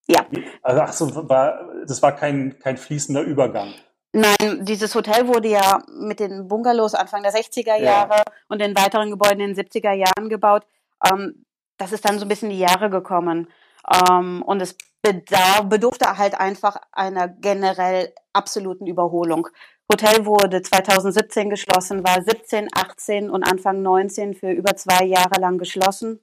Ja. 0.08 0.26
Also, 0.64 0.82
ach 0.82 0.94
so, 0.94 1.30
war, 1.30 1.70
das 1.86 2.02
war 2.02 2.16
kein, 2.16 2.58
kein 2.60 2.78
fließender 2.78 3.22
Übergang. 3.24 3.74
Nein, 4.14 4.64
dieses 4.66 4.96
Hotel 4.96 5.28
wurde 5.28 5.50
ja 5.50 5.80
mit 6.00 6.22
den 6.22 6.48
Bungalows 6.48 6.96
Anfang 6.96 7.24
der 7.24 7.34
60er 7.34 7.76
Jahre 7.76 8.16
ja. 8.16 8.24
und 8.48 8.62
den 8.62 8.76
weiteren 8.76 9.12
Gebäuden 9.12 9.42
in 9.42 9.54
den 9.54 9.66
70er 9.66 9.92
Jahren 9.92 10.30
gebaut. 10.30 10.66
Ähm, 11.06 11.44
das 11.78 11.92
ist 11.92 12.06
dann 12.06 12.18
so 12.18 12.26
ein 12.26 12.30
bisschen 12.30 12.50
die 12.50 12.60
Jahre 12.60 12.90
gekommen. 12.90 13.48
Ähm, 13.92 14.42
und 14.44 14.62
es 14.62 14.76
bedarf, 15.02 15.64
bedurfte 15.70 16.18
halt 16.18 16.40
einfach 16.40 16.78
einer 16.92 17.28
generell 17.28 18.14
absoluten 18.34 18.88
Überholung. 18.88 19.48
Hotel 19.92 20.26
wurde 20.26 20.62
2017 20.62 21.50
geschlossen, 21.50 22.04
war 22.04 22.22
17, 22.22 22.68
18 22.74 23.30
und 23.30 23.44
Anfang 23.44 23.82
19 23.82 24.34
für 24.34 24.52
über 24.52 24.76
zwei 24.76 25.06
Jahre 25.06 25.40
lang 25.40 25.58
geschlossen. 25.58 26.20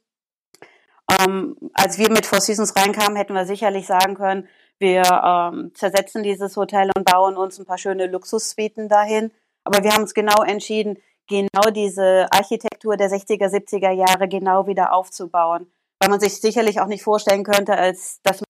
Ähm, 1.11 1.56
als 1.73 1.99
wir 1.99 2.11
mit 2.11 2.26
Four 2.26 2.40
Seasons 2.40 2.76
reinkamen, 2.76 3.16
hätten 3.16 3.35
wir 3.35 3.47
sicherlich 3.47 3.87
sagen 3.87 4.14
können, 4.14 4.49
wir 4.78 5.02
ähm, 5.02 5.73
zersetzen 5.75 6.23
dieses 6.23 6.56
Hotel 6.56 6.90
und 6.94 7.04
bauen 7.04 7.37
uns 7.37 7.59
ein 7.59 7.66
paar 7.66 7.78
schöne 7.78 8.06
Luxussuiten 8.06 8.88
dahin. 8.88 9.30
Aber 9.64 9.83
wir 9.83 9.92
haben 9.92 10.02
uns 10.02 10.12
genau 10.14 10.42
entschieden, 10.42 10.99
genau 11.26 11.71
diese 11.75 12.26
Architektur 12.30 12.97
der 12.97 13.09
60er, 13.09 13.49
70er 13.49 13.92
Jahre 13.92 14.28
genau 14.28 14.66
wieder 14.66 14.92
aufzubauen 14.92 15.71
weil 16.04 16.11
man 16.11 16.20
sich 16.20 16.38
sicherlich 16.38 16.80
auch 16.80 16.87
nicht 16.87 17.02
vorstellen 17.02 17.44
könnte, 17.44 17.78
als 17.78 18.20
dass 18.23 18.42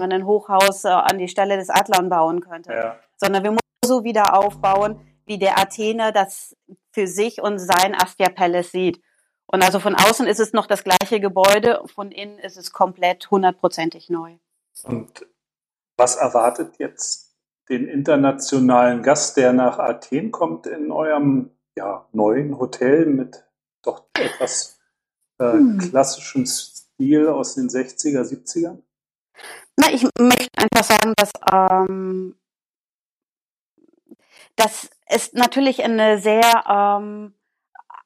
man 0.00 0.10
ein 0.10 0.26
Hochhaus 0.26 0.84
äh, 0.84 0.88
an 0.88 1.18
die 1.18 1.28
Stelle 1.28 1.56
des 1.56 1.70
Adlern 1.70 2.08
bauen 2.08 2.40
könnte. 2.40 2.72
Ja. 2.72 2.98
Sondern 3.16 3.44
wir 3.44 3.52
mussten 3.52 3.86
so 3.86 4.02
wieder 4.02 4.36
aufbauen, 4.36 5.00
wie 5.24 5.38
der 5.38 5.56
Athener 5.56 6.10
das 6.10 6.56
für 6.90 7.06
sich 7.06 7.40
und 7.40 7.60
sein 7.60 7.94
Astia 7.94 8.28
Palace 8.28 8.72
sieht. 8.72 9.00
Und 9.46 9.62
also 9.62 9.78
von 9.78 9.94
außen 9.94 10.26
ist 10.26 10.40
es 10.40 10.52
noch 10.52 10.66
das 10.66 10.82
gleiche 10.82 11.20
Gebäude, 11.20 11.80
von 11.94 12.10
innen 12.10 12.40
ist 12.40 12.56
es 12.56 12.72
komplett 12.72 13.30
hundertprozentig 13.30 14.10
neu. 14.10 14.38
Und 14.82 15.24
was 15.96 16.16
erwartet 16.16 16.74
jetzt 16.78 17.36
den 17.68 17.86
internationalen 17.86 19.04
Gast, 19.04 19.36
der 19.36 19.52
nach 19.52 19.78
Athen 19.78 20.32
kommt, 20.32 20.66
in 20.66 20.90
eurem 20.90 21.52
ja, 21.76 22.08
neuen 22.10 22.58
Hotel 22.58 23.06
mit 23.06 23.44
doch 23.82 24.06
etwas 24.14 24.80
äh, 25.38 25.52
hm. 25.52 25.78
klassischem 25.78 26.44
Stil 26.96 27.28
aus 27.28 27.54
den 27.54 27.68
60er, 27.68 28.22
70ern? 28.22 28.78
Na, 29.76 29.92
ich 29.92 30.02
möchte 30.18 30.48
einfach 30.56 30.84
sagen, 30.84 31.12
dass, 31.16 31.30
ähm, 31.52 32.34
dass 34.56 34.88
es 35.06 35.34
natürlich 35.34 35.84
eine 35.84 36.18
sehr 36.18 36.64
ähm, 36.66 37.34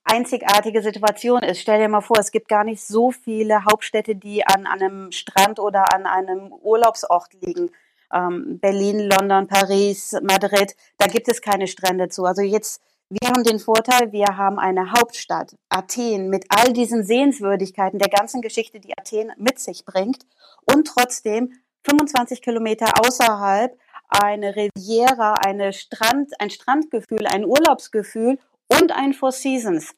einzigartige 0.02 0.82
Situation 0.82 1.44
ist. 1.44 1.60
Stell 1.60 1.78
dir 1.78 1.88
mal 1.88 2.00
vor, 2.00 2.18
es 2.18 2.32
gibt 2.32 2.48
gar 2.48 2.64
nicht 2.64 2.82
so 2.82 3.12
viele 3.12 3.64
Hauptstädte, 3.64 4.16
die 4.16 4.44
an 4.44 4.66
einem 4.66 5.12
Strand 5.12 5.60
oder 5.60 5.94
an 5.94 6.06
einem 6.06 6.52
Urlaubsort 6.52 7.32
liegen. 7.40 7.70
Ähm, 8.12 8.58
Berlin, 8.58 9.08
London, 9.08 9.46
Paris, 9.46 10.16
Madrid, 10.20 10.74
da 10.98 11.06
gibt 11.06 11.28
es 11.28 11.40
keine 11.40 11.68
Strände 11.68 12.08
zu. 12.08 12.24
Also 12.24 12.42
jetzt, 12.42 12.82
wir 13.10 13.28
haben 13.28 13.42
den 13.42 13.58
Vorteil, 13.58 14.12
wir 14.12 14.36
haben 14.36 14.60
eine 14.60 14.92
Hauptstadt, 14.92 15.56
Athen, 15.68 16.28
mit 16.30 16.44
all 16.48 16.72
diesen 16.72 17.04
Sehenswürdigkeiten, 17.04 17.98
der 17.98 18.08
ganzen 18.08 18.40
Geschichte, 18.40 18.78
die 18.78 18.96
Athen 18.96 19.32
mit 19.36 19.58
sich 19.58 19.84
bringt 19.84 20.24
und 20.72 20.86
trotzdem 20.86 21.52
25 21.88 22.40
Kilometer 22.40 22.86
außerhalb 23.04 23.76
eine 24.08 24.54
Riviera, 24.54 25.34
eine 25.34 25.72
Strand, 25.72 26.32
ein 26.40 26.50
Strandgefühl, 26.50 27.26
ein 27.26 27.44
Urlaubsgefühl 27.44 28.38
und 28.68 28.92
ein 28.92 29.12
Four 29.12 29.32
Seasons. 29.32 29.94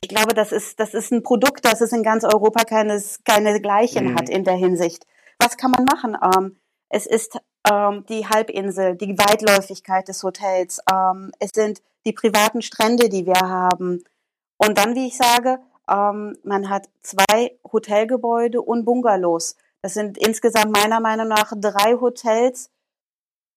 Ich 0.00 0.08
glaube, 0.08 0.34
das 0.34 0.52
ist, 0.52 0.78
das 0.78 0.94
ist 0.94 1.12
ein 1.12 1.24
Produkt, 1.24 1.64
das 1.64 1.80
es 1.80 1.92
in 1.92 2.04
ganz 2.04 2.24
Europa 2.24 2.62
keines, 2.64 3.22
keine 3.24 3.60
Gleichen 3.60 4.12
mhm. 4.12 4.14
hat 4.16 4.28
in 4.28 4.44
der 4.44 4.54
Hinsicht. 4.54 5.04
Was 5.40 5.56
kann 5.56 5.72
man 5.72 5.84
machen? 5.84 6.16
Ähm, 6.36 6.56
es 6.88 7.06
ist 7.06 7.38
ähm, 7.70 8.04
die 8.08 8.26
Halbinsel, 8.26 8.96
die 8.96 9.18
Weitläufigkeit 9.18 10.06
des 10.06 10.22
Hotels. 10.22 10.80
Ähm, 10.92 11.32
es 11.40 11.50
sind 11.54 11.82
die 12.06 12.12
privaten 12.12 12.62
Strände, 12.62 13.08
die 13.08 13.26
wir 13.26 13.40
haben. 13.40 14.04
Und 14.56 14.78
dann, 14.78 14.94
wie 14.94 15.08
ich 15.08 15.16
sage, 15.16 15.58
ähm, 15.88 16.36
man 16.44 16.68
hat 16.68 16.88
zwei 17.02 17.58
Hotelgebäude 17.70 18.60
und 18.60 18.84
Bungalows. 18.84 19.56
Das 19.82 19.94
sind 19.94 20.18
insgesamt 20.18 20.76
meiner 20.76 21.00
Meinung 21.00 21.28
nach 21.28 21.52
drei 21.56 21.94
Hotels, 22.00 22.70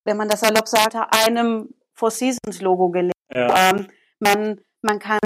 wenn 0.05 0.17
man 0.17 0.29
das 0.29 0.41
salopp 0.41 0.67
sagt, 0.67 0.95
einem 1.25 1.73
Four 1.93 2.11
Seasons 2.11 2.61
Logo 2.61 2.89
gelegt. 2.89 3.13
Ja. 3.33 3.69
Ähm, 3.69 3.87
man, 4.19 4.61
man 4.81 4.99
kann 4.99 5.19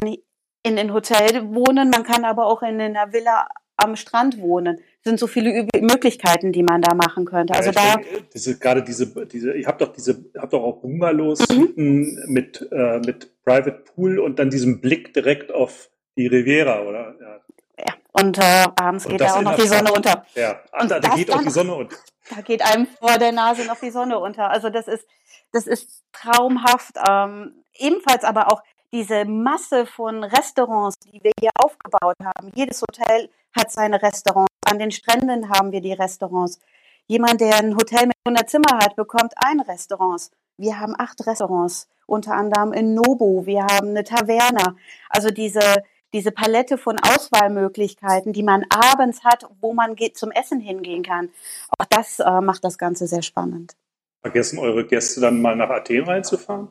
in 0.62 0.78
ein 0.78 0.92
Hotel 0.92 1.54
wohnen, 1.54 1.90
man 1.90 2.04
kann 2.04 2.24
aber 2.24 2.46
auch 2.46 2.62
in 2.62 2.80
einer 2.80 3.12
Villa 3.12 3.48
am 3.82 3.96
Strand 3.96 4.40
wohnen. 4.40 4.78
Es 5.02 5.04
sind 5.04 5.18
so 5.18 5.26
viele 5.26 5.66
Möglichkeiten, 5.80 6.52
die 6.52 6.62
man 6.62 6.82
da 6.82 6.94
machen 6.94 7.24
könnte. 7.24 7.54
Also 7.54 7.70
ja, 7.70 7.72
da 7.72 7.96
denke, 7.96 8.24
diese, 8.34 8.58
gerade 8.58 8.82
diese, 8.82 9.26
diese, 9.26 9.52
ihr 9.54 9.66
habt 9.66 9.80
doch 9.80 9.92
diese, 9.92 10.24
habt 10.36 10.52
doch 10.52 10.62
auch 10.62 10.82
Bungalows 10.82 11.48
mhm. 11.48 12.18
mit, 12.26 12.68
äh, 12.70 12.98
mit 12.98 13.30
Private 13.44 13.72
Pool 13.72 14.18
und 14.18 14.38
dann 14.38 14.50
diesem 14.50 14.80
Blick 14.80 15.14
direkt 15.14 15.52
auf 15.52 15.90
die 16.16 16.26
Riviera, 16.26 16.82
oder? 16.82 17.14
Ja. 17.20 17.40
ja. 17.78 17.94
Und 18.12 18.38
äh, 18.38 18.66
abends 18.76 19.06
und 19.06 19.12
geht 19.12 19.20
da 19.22 19.34
auch 19.36 19.42
noch 19.42 19.56
die 19.56 19.66
Sonne 19.66 19.92
unter. 19.92 20.26
Ja, 20.34 20.60
Ach, 20.72 20.82
und 20.82 20.90
da, 20.90 21.00
da 21.00 21.14
geht 21.14 21.32
auch 21.32 21.42
die 21.42 21.50
Sonne 21.50 21.74
unter. 21.74 21.96
Da 22.32 22.42
geht 22.42 22.62
einem 22.62 22.86
vor 22.86 23.18
der 23.18 23.32
Nase 23.32 23.66
noch 23.66 23.80
die 23.80 23.90
Sonne 23.90 24.20
unter. 24.20 24.50
Also 24.50 24.70
das 24.70 24.86
ist, 24.86 25.04
das 25.50 25.66
ist 25.66 26.04
traumhaft. 26.12 26.94
Ähm, 27.08 27.64
ebenfalls 27.74 28.22
aber 28.22 28.52
auch 28.52 28.62
diese 28.92 29.24
Masse 29.24 29.86
von 29.86 30.24
Restaurants, 30.24 30.96
die 31.00 31.20
wir 31.22 31.32
hier 31.40 31.50
aufgebaut 31.56 32.16
haben. 32.22 32.52
Jedes 32.54 32.82
Hotel 32.82 33.30
hat 33.56 33.70
seine 33.70 34.02
Restaurants. 34.02 34.50
An 34.64 34.78
den 34.78 34.90
Stränden 34.90 35.50
haben 35.50 35.72
wir 35.72 35.80
die 35.80 35.92
Restaurants. 35.92 36.58
Jemand, 37.06 37.40
der 37.40 37.56
ein 37.56 37.76
Hotel 37.76 38.06
mit 38.06 38.16
100 38.24 38.48
Zimmer 38.48 38.78
hat, 38.78 38.94
bekommt 38.94 39.32
ein 39.36 39.60
Restaurant. 39.60 40.30
Wir 40.56 40.78
haben 40.78 40.94
acht 40.96 41.26
Restaurants, 41.26 41.88
unter 42.06 42.34
anderem 42.34 42.72
in 42.72 42.94
Nobu. 42.94 43.46
Wir 43.46 43.64
haben 43.64 43.88
eine 43.88 44.04
Taverne. 44.04 44.76
Also 45.08 45.30
diese, 45.30 45.82
diese 46.12 46.30
Palette 46.30 46.78
von 46.78 46.98
Auswahlmöglichkeiten, 47.00 48.32
die 48.32 48.42
man 48.42 48.64
abends 48.68 49.24
hat, 49.24 49.44
wo 49.60 49.72
man 49.72 49.96
geht, 49.96 50.16
zum 50.18 50.30
Essen 50.30 50.60
hingehen 50.60 51.02
kann. 51.02 51.30
Auch 51.78 51.86
das 51.86 52.20
äh, 52.20 52.40
macht 52.40 52.62
das 52.62 52.78
Ganze 52.78 53.06
sehr 53.06 53.22
spannend. 53.22 53.74
Vergessen 54.22 54.58
eure 54.58 54.86
Gäste 54.86 55.20
dann 55.20 55.40
mal 55.40 55.56
nach 55.56 55.70
Athen 55.70 56.04
reinzufahren? 56.04 56.68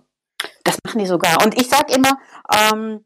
Das 0.64 0.78
machen 0.86 1.00
die 1.00 1.08
sogar. 1.08 1.44
Und 1.44 1.60
ich 1.60 1.68
sage 1.68 1.94
immer, 1.94 2.20
ähm, 2.54 3.04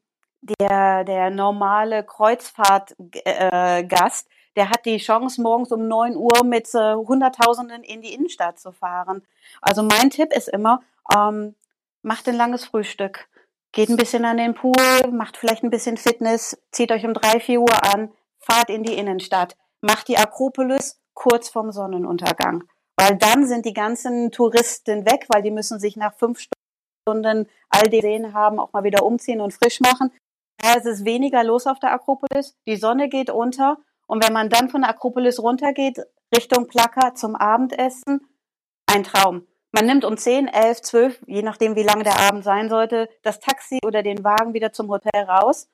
der, 0.59 1.03
der 1.03 1.29
normale 1.29 2.03
Kreuzfahrtgast, 2.03 2.95
äh, 3.35 4.29
der 4.55 4.69
hat 4.69 4.85
die 4.85 4.97
Chance, 4.97 5.41
morgens 5.41 5.71
um 5.71 5.87
9 5.87 6.15
Uhr 6.15 6.43
mit 6.43 6.73
äh, 6.75 6.93
Hunderttausenden 6.93 7.83
in 7.83 8.01
die 8.01 8.13
Innenstadt 8.13 8.59
zu 8.59 8.71
fahren. 8.71 9.23
Also 9.61 9.83
mein 9.83 10.09
Tipp 10.09 10.35
ist 10.35 10.49
immer, 10.49 10.81
ähm, 11.15 11.55
macht 12.01 12.27
ein 12.27 12.35
langes 12.35 12.65
Frühstück, 12.65 13.27
geht 13.71 13.89
ein 13.89 13.97
bisschen 13.97 14.25
an 14.25 14.37
den 14.37 14.53
Pool, 14.53 15.11
macht 15.11 15.37
vielleicht 15.37 15.63
ein 15.63 15.71
bisschen 15.71 15.97
Fitness, 15.97 16.57
zieht 16.71 16.91
euch 16.91 17.05
um 17.05 17.13
3, 17.13 17.39
4 17.39 17.61
Uhr 17.61 17.93
an, 17.93 18.11
fahrt 18.39 18.69
in 18.69 18.83
die 18.83 18.93
Innenstadt, 18.93 19.55
macht 19.81 20.07
die 20.07 20.17
Akropolis 20.17 20.99
kurz 21.13 21.49
vorm 21.49 21.71
Sonnenuntergang. 21.71 22.63
Weil 22.95 23.17
dann 23.17 23.47
sind 23.47 23.65
die 23.65 23.73
ganzen 23.73 24.31
Touristen 24.31 25.05
weg, 25.05 25.25
weil 25.29 25.41
die 25.41 25.51
müssen 25.51 25.79
sich 25.79 25.97
nach 25.97 26.13
fünf 26.13 26.39
Stunden 26.39 26.53
Stunden 27.03 27.47
all 27.69 27.89
die 27.89 28.01
Seen 28.01 28.33
haben, 28.33 28.59
auch 28.59 28.73
mal 28.73 28.83
wieder 28.83 29.03
umziehen 29.03 29.41
und 29.41 29.53
frisch 29.53 29.79
machen. 29.81 30.11
Es 30.65 30.85
ist 30.85 31.03
weniger 31.03 31.43
los 31.43 31.67
auf 31.67 31.79
der 31.79 31.91
Akropolis. 31.91 32.55
Die 32.65 32.77
Sonne 32.77 33.09
geht 33.09 33.29
unter. 33.29 33.77
Und 34.07 34.23
wenn 34.23 34.31
man 34.31 34.49
dann 34.49 34.69
von 34.69 34.81
der 34.81 34.91
Akropolis 34.91 35.39
runtergeht, 35.39 35.99
Richtung 36.33 36.67
Plaka 36.67 37.15
zum 37.15 37.35
Abendessen, 37.35 38.21
ein 38.85 39.03
Traum. 39.03 39.45
Man 39.73 39.85
nimmt 39.85 40.05
um 40.05 40.15
10, 40.15 40.47
11, 40.47 40.81
12, 40.81 41.21
je 41.27 41.41
nachdem 41.41 41.75
wie 41.75 41.83
lange 41.83 42.03
der 42.03 42.17
Abend 42.19 42.45
sein 42.45 42.69
sollte, 42.69 43.09
das 43.23 43.39
Taxi 43.39 43.79
oder 43.85 44.03
den 44.03 44.23
Wagen 44.23 44.53
wieder 44.53 44.71
zum 44.71 44.87
Hotel 44.89 45.23
raus 45.23 45.67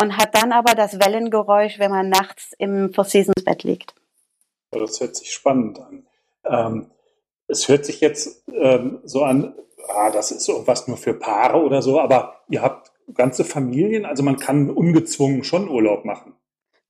und 0.00 0.16
hat 0.16 0.34
dann 0.34 0.52
aber 0.52 0.74
das 0.74 0.98
Wellengeräusch, 0.98 1.78
wenn 1.78 1.90
man 1.90 2.08
nachts 2.08 2.52
im 2.58 2.94
Four 2.94 3.04
Seasons 3.04 3.44
Bett 3.44 3.62
liegt. 3.64 3.94
Das 4.70 5.00
hört 5.00 5.16
sich 5.16 5.32
spannend 5.32 5.80
an. 5.80 6.06
Ähm, 6.44 6.90
es 7.46 7.68
hört 7.68 7.84
sich 7.84 8.00
jetzt 8.00 8.44
ähm, 8.48 9.00
so 9.04 9.24
an, 9.24 9.54
ah, 9.88 10.10
das 10.10 10.30
ist 10.30 10.48
irgendwas 10.48 10.86
nur 10.86 10.96
für 10.96 11.14
Paare 11.14 11.60
oder 11.60 11.82
so, 11.82 12.00
aber 12.00 12.40
ihr 12.48 12.62
habt 12.62 12.89
ganze 13.14 13.44
Familien, 13.44 14.04
also 14.04 14.22
man 14.22 14.38
kann 14.38 14.70
ungezwungen 14.70 15.44
schon 15.44 15.68
Urlaub 15.68 16.04
machen. 16.04 16.34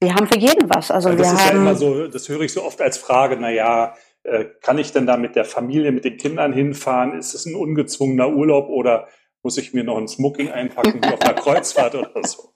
Wir 0.01 0.15
haben 0.15 0.27
für 0.27 0.39
jeden 0.39 0.71
was. 0.71 0.91
Also 0.91 1.11
das 1.11 1.19
wir 1.19 1.25
ist 1.25 1.47
haben 1.47 1.57
ja 1.57 1.63
immer 1.63 1.75
so, 1.75 2.09
das 2.09 2.29
höre 2.29 2.41
ich 2.41 2.53
so 2.53 2.65
oft 2.65 2.81
als 2.81 2.97
Frage, 2.97 3.37
naja, 3.37 3.95
äh, 4.23 4.47
kann 4.63 4.79
ich 4.79 4.93
denn 4.93 5.07
da 5.07 5.17
mit 5.17 5.37
der 5.37 5.45
Familie, 5.45 5.93
mit 5.93 6.05
den 6.05 6.17
Kindern 6.17 6.53
hinfahren? 6.53 7.19
Ist 7.19 7.35
es 7.35 7.47
ein 7.47 7.55
ungezwungener 7.55 8.31
Urlaub 8.31 8.69
oder 8.69 9.09
muss 9.43 9.57
ich 9.57 9.73
mir 9.73 9.85
noch 9.85 9.97
ein 9.97 10.09
Smoking 10.09 10.51
einpacken 10.51 11.01
wie 11.03 11.13
auf 11.13 11.21
einer 11.21 11.35
Kreuzfahrt 11.41 11.95
oder 11.95 12.27
so? 12.27 12.53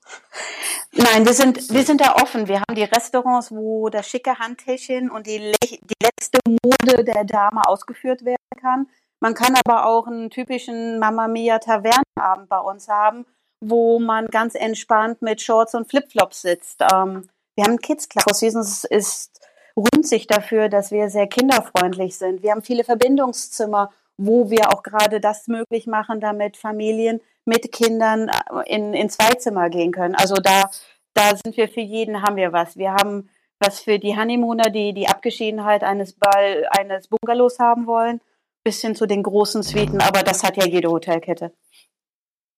Nein, 0.92 1.26
wir 1.26 1.32
sind, 1.32 1.72
wir 1.72 1.82
sind 1.82 2.00
da 2.00 2.14
offen. 2.16 2.48
Wir 2.48 2.60
haben 2.60 2.74
die 2.74 2.84
Restaurants, 2.84 3.50
wo 3.50 3.88
das 3.88 4.08
schicke 4.08 4.38
Handtäschchen 4.38 5.10
und 5.10 5.26
die, 5.26 5.52
die 5.62 5.94
letzte 6.02 6.38
Mode 6.46 7.04
der 7.04 7.24
Dame 7.24 7.66
ausgeführt 7.66 8.24
werden 8.24 8.36
kann. 8.60 8.86
Man 9.20 9.34
kann 9.34 9.54
aber 9.64 9.86
auch 9.86 10.06
einen 10.06 10.30
typischen 10.30 10.98
Mamma 10.98 11.28
Mia 11.28 11.58
Tavernenabend 11.58 12.48
bei 12.48 12.58
uns 12.58 12.88
haben, 12.88 13.24
wo 13.68 13.98
man 13.98 14.26
ganz 14.28 14.54
entspannt 14.54 15.22
mit 15.22 15.40
Shorts 15.40 15.74
und 15.74 15.88
Flipflops 15.88 16.42
sitzt. 16.42 16.82
Ähm, 16.82 17.28
wir 17.54 17.64
haben 17.64 17.78
Kids 17.78 18.08
Club. 18.08 18.34
Seasons 18.34 18.84
ist 18.84 19.40
rühmt 19.76 20.06
sich 20.06 20.26
dafür, 20.26 20.68
dass 20.68 20.90
wir 20.90 21.10
sehr 21.10 21.26
kinderfreundlich 21.26 22.16
sind. 22.16 22.42
Wir 22.42 22.52
haben 22.52 22.62
viele 22.62 22.84
Verbindungszimmer, 22.84 23.92
wo 24.16 24.50
wir 24.50 24.72
auch 24.72 24.82
gerade 24.82 25.20
das 25.20 25.48
möglich 25.48 25.86
machen, 25.86 26.20
damit 26.20 26.56
Familien 26.56 27.20
mit 27.44 27.72
Kindern 27.72 28.28
äh, 28.28 28.74
in, 28.74 28.94
in 28.94 29.10
Zweizimmer 29.10 29.70
gehen 29.70 29.92
können. 29.92 30.14
Also 30.14 30.36
da, 30.36 30.70
da 31.14 31.36
sind 31.42 31.56
wir 31.56 31.68
für 31.68 31.80
jeden, 31.80 32.22
haben 32.22 32.36
wir 32.36 32.52
was. 32.52 32.76
Wir 32.76 32.94
haben 32.94 33.28
was 33.60 33.80
für 33.80 33.98
die 33.98 34.16
Honeymooner, 34.16 34.70
die 34.70 34.92
die 34.92 35.08
Abgeschiedenheit 35.08 35.82
eines 35.82 36.12
Ball, 36.12 36.66
eines 36.70 37.08
Bungalows 37.08 37.58
haben 37.58 37.86
wollen 37.86 38.20
bis 38.64 38.80
hin 38.80 38.96
zu 38.96 39.06
den 39.06 39.22
großen 39.22 39.62
Suiten, 39.62 40.00
aber 40.00 40.22
das 40.22 40.42
hat 40.42 40.56
ja 40.56 40.66
jede 40.66 40.90
Hotelkette. 40.90 41.52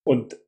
Und 0.04 0.38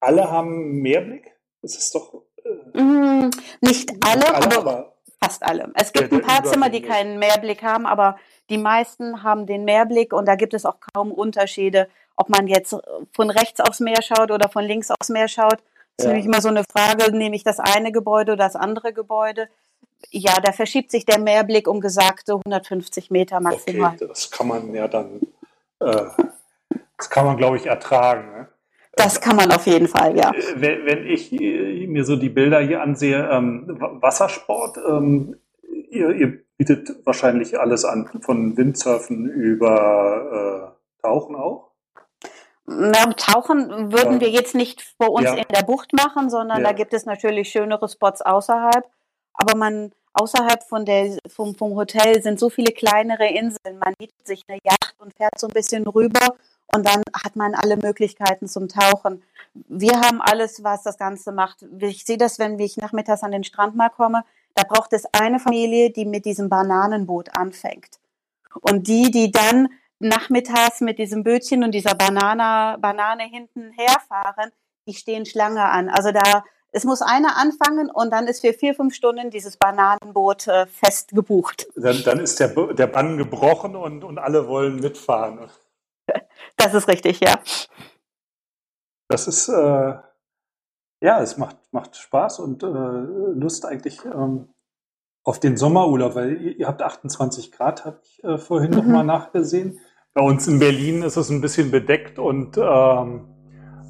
alle 0.00 0.30
haben 0.30 0.80
Mehrblick? 0.82 1.32
Das 1.62 1.76
ist 1.76 1.94
doch. 1.94 2.22
Äh, 2.44 2.80
mm, 2.80 3.30
nicht 3.60 3.90
alle, 4.06 4.34
alle 4.34 4.46
aber, 4.46 4.58
aber, 4.58 4.94
fast 5.22 5.42
alle. 5.42 5.70
Es 5.74 5.92
gibt 5.92 6.12
ein 6.12 6.22
paar 6.22 6.44
Zimmer, 6.44 6.70
die 6.70 6.82
keinen 6.82 7.18
Mehrblick 7.18 7.62
haben, 7.62 7.86
aber 7.86 8.16
die 8.48 8.58
meisten 8.58 9.22
haben 9.22 9.46
den 9.46 9.64
Mehrblick 9.64 10.12
und 10.12 10.26
da 10.26 10.34
gibt 10.34 10.54
es 10.54 10.64
auch 10.66 10.78
kaum 10.92 11.12
Unterschiede, 11.12 11.88
ob 12.16 12.28
man 12.28 12.46
jetzt 12.48 12.76
von 13.12 13.30
rechts 13.30 13.60
aufs 13.60 13.80
Meer 13.80 14.02
schaut 14.02 14.30
oder 14.30 14.48
von 14.48 14.64
links 14.64 14.90
aufs 14.90 15.08
Meer 15.08 15.28
schaut. 15.28 15.58
Das 15.96 15.98
ist 15.98 16.04
ja. 16.04 16.08
nämlich 16.08 16.26
immer 16.26 16.40
so 16.40 16.48
eine 16.48 16.64
Frage, 16.64 17.14
nehme 17.14 17.36
ich 17.36 17.44
das 17.44 17.60
eine 17.60 17.92
Gebäude 17.92 18.32
oder 18.32 18.44
das 18.44 18.56
andere 18.56 18.92
Gebäude? 18.92 19.48
ja, 20.10 20.40
da 20.40 20.52
verschiebt 20.52 20.90
sich 20.90 21.04
der 21.04 21.18
Mehrblick 21.18 21.68
um 21.68 21.80
gesagte 21.80 22.32
150 22.34 23.10
Meter 23.10 23.40
maximal. 23.40 23.94
Okay, 23.94 24.06
das 24.08 24.30
kann 24.30 24.48
man 24.48 24.74
ja 24.74 24.88
dann 24.88 25.20
äh, 25.80 26.06
Das 26.96 27.10
kann 27.10 27.26
man, 27.26 27.36
glaube 27.36 27.56
ich, 27.56 27.66
ertragen. 27.66 28.32
Ne? 28.32 28.48
Das 28.92 29.20
kann 29.20 29.36
man 29.36 29.52
auf 29.52 29.66
jeden 29.66 29.88
Fall, 29.88 30.16
ja. 30.16 30.30
Äh, 30.32 30.42
wenn, 30.56 30.86
wenn 30.86 31.06
ich 31.06 31.32
äh, 31.32 31.86
mir 31.86 32.04
so 32.04 32.16
die 32.16 32.28
Bilder 32.28 32.60
hier 32.60 32.82
ansehe, 32.82 33.28
ähm, 33.30 33.76
Wassersport, 33.78 34.78
ähm, 34.88 35.36
ihr, 35.90 36.10
ihr, 36.10 36.38
bietet 36.56 37.06
wahrscheinlich 37.06 37.58
alles 37.58 37.86
an, 37.86 38.10
von 38.20 38.54
Windsurfen 38.54 39.30
über 39.30 40.74
äh, 40.76 41.02
Tauchen 41.02 41.34
auch? 41.34 41.70
Na, 42.66 43.06
tauchen 43.14 43.90
würden 43.90 44.14
ja. 44.14 44.20
wir 44.20 44.28
jetzt 44.28 44.54
nicht 44.54 44.82
vor 44.82 45.10
uns 45.10 45.24
ja. 45.24 45.34
in 45.36 45.48
der 45.54 45.62
Bucht 45.62 45.94
machen, 45.94 46.28
sondern 46.28 46.58
ja. 46.58 46.64
da 46.64 46.72
gibt 46.72 46.92
es 46.92 47.06
natürlich 47.06 47.48
schönere 47.48 47.88
Spots 47.88 48.20
außerhalb. 48.20 48.84
Aber 49.32 49.56
man 49.56 49.92
außerhalb 50.12 50.62
von 50.62 50.84
der, 50.84 51.16
vom, 51.28 51.54
vom 51.54 51.74
Hotel 51.76 52.22
sind 52.22 52.38
so 52.38 52.50
viele 52.50 52.72
kleinere 52.72 53.26
Inseln. 53.26 53.78
Man 53.82 53.94
mietet 53.98 54.26
sich 54.26 54.42
eine 54.46 54.58
Yacht 54.62 54.94
und 54.98 55.14
fährt 55.14 55.38
so 55.38 55.46
ein 55.46 55.54
bisschen 55.54 55.86
rüber 55.86 56.34
und 56.74 56.86
dann 56.86 57.02
hat 57.24 57.36
man 57.36 57.54
alle 57.54 57.76
Möglichkeiten 57.76 58.48
zum 58.48 58.68
Tauchen. 58.68 59.22
Wir 59.68 60.00
haben 60.00 60.20
alles, 60.20 60.62
was 60.62 60.82
das 60.82 60.98
Ganze 60.98 61.32
macht. 61.32 61.64
Ich 61.80 62.04
sehe 62.04 62.18
das, 62.18 62.38
wenn 62.38 62.58
ich 62.58 62.76
nachmittags 62.76 63.22
an 63.22 63.32
den 63.32 63.44
Strand 63.44 63.76
mal 63.76 63.88
komme. 63.88 64.24
Da 64.54 64.62
braucht 64.64 64.92
es 64.92 65.04
eine 65.12 65.38
Familie, 65.38 65.90
die 65.90 66.04
mit 66.04 66.24
diesem 66.24 66.48
Bananenboot 66.48 67.36
anfängt. 67.36 67.98
Und 68.60 68.88
die, 68.88 69.10
die 69.10 69.30
dann 69.30 69.68
nachmittags 69.98 70.80
mit 70.80 70.98
diesem 70.98 71.22
Bötchen 71.22 71.62
und 71.62 71.72
dieser 71.72 71.94
Banane, 71.94 72.78
Banane 72.78 73.24
hinten 73.24 73.72
herfahren, 73.72 74.50
die 74.86 74.94
stehen 74.94 75.26
Schlange 75.26 75.62
an. 75.62 75.88
Also 75.88 76.10
da, 76.10 76.44
es 76.72 76.84
muss 76.84 77.02
einer 77.02 77.36
anfangen 77.36 77.90
und 77.90 78.10
dann 78.10 78.26
ist 78.26 78.40
für 78.40 78.52
vier, 78.52 78.74
fünf 78.74 78.94
Stunden 78.94 79.30
dieses 79.30 79.56
Bananenboot 79.56 80.46
äh, 80.46 80.66
fest 80.66 81.10
gebucht. 81.10 81.68
Dann, 81.76 82.02
dann 82.04 82.20
ist 82.20 82.40
der, 82.40 82.48
der 82.48 82.86
Bann 82.86 83.18
gebrochen 83.18 83.76
und, 83.76 84.04
und 84.04 84.18
alle 84.18 84.48
wollen 84.48 84.76
mitfahren. 84.76 85.50
Das 86.60 86.74
ist 86.74 86.88
richtig, 86.88 87.20
ja. 87.20 87.38
Das 89.08 89.26
ist, 89.26 89.48
äh, 89.48 89.94
ja, 91.00 91.20
es 91.20 91.38
macht, 91.38 91.56
macht 91.72 91.96
Spaß 91.96 92.40
und 92.40 92.62
äh, 92.62 92.66
Lust 92.66 93.64
eigentlich 93.64 94.04
ähm, 94.04 94.52
auf 95.24 95.40
den 95.40 95.56
Sommerurlaub, 95.56 96.14
weil 96.14 96.40
ihr, 96.40 96.58
ihr 96.58 96.66
habt 96.66 96.82
28 96.82 97.50
Grad, 97.50 97.86
habe 97.86 98.00
ich 98.02 98.22
äh, 98.24 98.36
vorhin 98.36 98.72
mhm. 98.72 98.76
noch 98.76 98.84
mal 98.84 99.04
nachgesehen. 99.04 99.80
Bei 100.12 100.22
uns 100.22 100.46
in 100.48 100.58
Berlin 100.58 101.02
ist 101.02 101.16
es 101.16 101.30
ein 101.30 101.40
bisschen 101.40 101.70
bedeckt 101.70 102.18
und 102.18 102.58
ähm, 102.58 103.28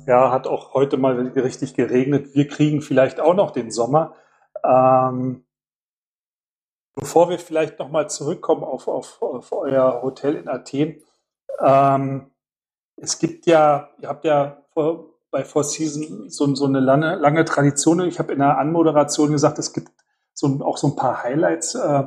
ja, 0.07 0.31
hat 0.31 0.47
auch 0.47 0.75
heute 0.75 0.97
mal 0.97 1.17
richtig 1.29 1.75
geregnet. 1.75 2.35
Wir 2.35 2.47
kriegen 2.47 2.83
vielleicht 2.83 3.21
auch 3.21 3.35
noch 3.35 3.51
den 3.51 3.71
Sommer. 3.71 4.15
Ähm, 4.63 5.45
bevor 6.95 7.31
wir 7.31 7.39
vielleicht 7.39 7.79
noch 7.79 7.91
mal 7.91 8.09
zurückkommen 8.09 8.63
auf, 8.63 8.87
auf, 8.87 9.21
auf 9.23 9.53
euer 9.53 10.03
Hotel 10.03 10.37
in 10.37 10.49
Athen, 10.49 11.03
ähm, 11.61 12.30
es 13.01 13.19
gibt 13.19 13.47
ja, 13.47 13.91
ihr 14.01 14.09
habt 14.09 14.25
ja 14.25 14.63
vor, 14.73 15.07
bei 15.31 15.45
Four 15.45 15.65
Seasons 15.65 16.37
so, 16.37 16.55
so 16.55 16.67
eine 16.67 16.81
lange, 16.81 17.17
lange 17.17 17.45
Tradition. 17.45 18.01
Ich 18.01 18.19
habe 18.19 18.33
in 18.33 18.41
der 18.41 18.59
Anmoderation 18.59 19.33
gesagt, 19.33 19.59
es 19.59 19.73
gibt 19.73 19.91
so, 20.35 20.61
auch 20.63 20.77
so 20.77 20.89
ein 20.89 20.97
paar 20.97 21.23
Highlights, 21.23 21.75
äh, 21.75 22.05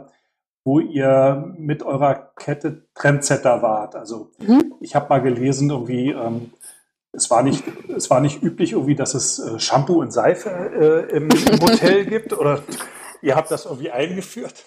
wo 0.66 0.80
ihr 0.80 1.54
mit 1.58 1.84
eurer 1.84 2.32
Kette 2.36 2.88
Trendsetter 2.96 3.62
wart. 3.62 3.96
Also 3.96 4.32
mhm. 4.40 4.76
ich 4.80 4.96
habe 4.96 5.10
mal 5.10 5.22
gelesen, 5.22 5.70
irgendwie, 5.70 6.12
ähm, 6.12 6.52
es 7.12 7.30
war 7.30 7.44
nicht, 7.44 7.64
es 7.96 8.10
war 8.10 8.20
nicht 8.22 8.42
üblich, 8.42 8.74
irgendwie, 8.74 8.96
dass 8.96 9.14
es 9.14 9.40
äh, 9.40 9.60
Shampoo 9.60 10.02
und 10.02 10.12
Seife 10.12 10.50
äh, 10.50 11.16
im, 11.16 11.30
im 11.30 11.60
Hotel 11.62 12.06
gibt. 12.10 12.34
Oder 12.34 12.62
ihr 13.22 13.36
habt 13.36 13.52
das 13.52 13.66
irgendwie 13.66 13.92
eingeführt? 13.92 14.66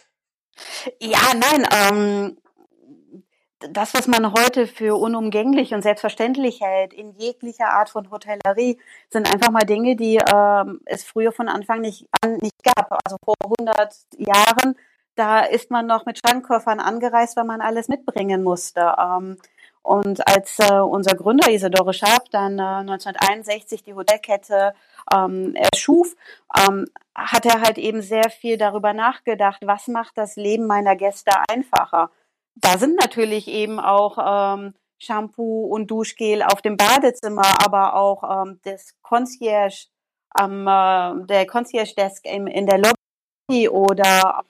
Ja, 1.01 1.21
nein, 1.35 1.67
ähm, 1.73 2.37
das, 3.71 3.95
was 3.95 4.07
man 4.07 4.33
heute 4.33 4.67
für 4.67 4.97
unumgänglich 4.99 5.75
und 5.75 5.83
selbstverständlich 5.83 6.61
hält, 6.61 6.93
in 6.93 7.13
jeglicher 7.13 7.69
Art 7.71 7.89
von 7.91 8.11
Hotellerie, 8.11 8.79
sind 9.11 9.33
einfach 9.33 9.51
mal 9.51 9.65
Dinge, 9.65 9.97
die 9.97 10.17
ähm, 10.17 10.81
es 10.85 11.05
früher 11.05 11.33
von 11.33 11.49
Anfang 11.49 11.81
nicht, 11.81 12.07
an, 12.21 12.37
nicht 12.37 12.63
gab. 12.63 12.93
Also 13.05 13.17
vor 13.25 13.35
100 13.59 13.95
Jahren, 14.19 14.77
da 15.15 15.41
ist 15.41 15.71
man 15.71 15.87
noch 15.87 16.07
mit 16.07 16.19
Schrankkoffern 16.19 16.81
angereist, 16.81 17.37
weil 17.37 17.45
man 17.45 17.61
alles 17.61 17.89
mitbringen 17.89 18.43
musste. 18.43 18.95
Ähm, 18.99 19.37
und 19.83 20.27
als 20.27 20.59
äh, 20.59 20.81
unser 20.81 21.15
Gründer 21.15 21.51
Isidore 21.51 21.95
Schaap 21.95 22.31
dann 22.33 22.59
äh, 22.59 22.63
1961 22.63 23.85
die 23.85 23.95
Hotelkette 23.95 24.75
ähm, 25.15 25.55
erschuf, 25.55 26.17
ähm, 26.59 26.87
hat 27.15 27.47
er 27.47 27.61
halt 27.61 27.79
eben 27.79 28.03
sehr 28.03 28.29
viel 28.31 28.59
darüber 28.59 28.93
nachgedacht, 28.93 29.63
was 29.65 29.87
macht 29.87 30.19
das 30.19 30.37
Leben 30.37 30.67
meiner 30.67 30.97
Gäste 30.97 31.31
einfacher 31.49 32.11
da 32.57 32.79
sind 32.79 32.99
natürlich 32.99 33.49
eben 33.49 33.79
auch 33.79 34.19
ähm, 34.19 34.75
Shampoo 34.99 35.67
und 35.67 35.91
Duschgel 35.91 36.43
auf 36.43 36.63
dem 36.63 36.77
Badezimmer, 36.77 37.65
aber 37.65 37.95
auch 37.95 38.45
ähm, 38.45 38.61
das 38.65 38.95
Concierge, 39.03 39.87
ähm, 40.41 40.67
äh, 40.67 41.27
der 41.27 41.47
Concierge 41.47 41.95
Desk 41.95 42.25
in, 42.25 42.47
in 42.47 42.67
der 42.67 42.79
Lobby 42.79 43.69
oder 43.69 44.43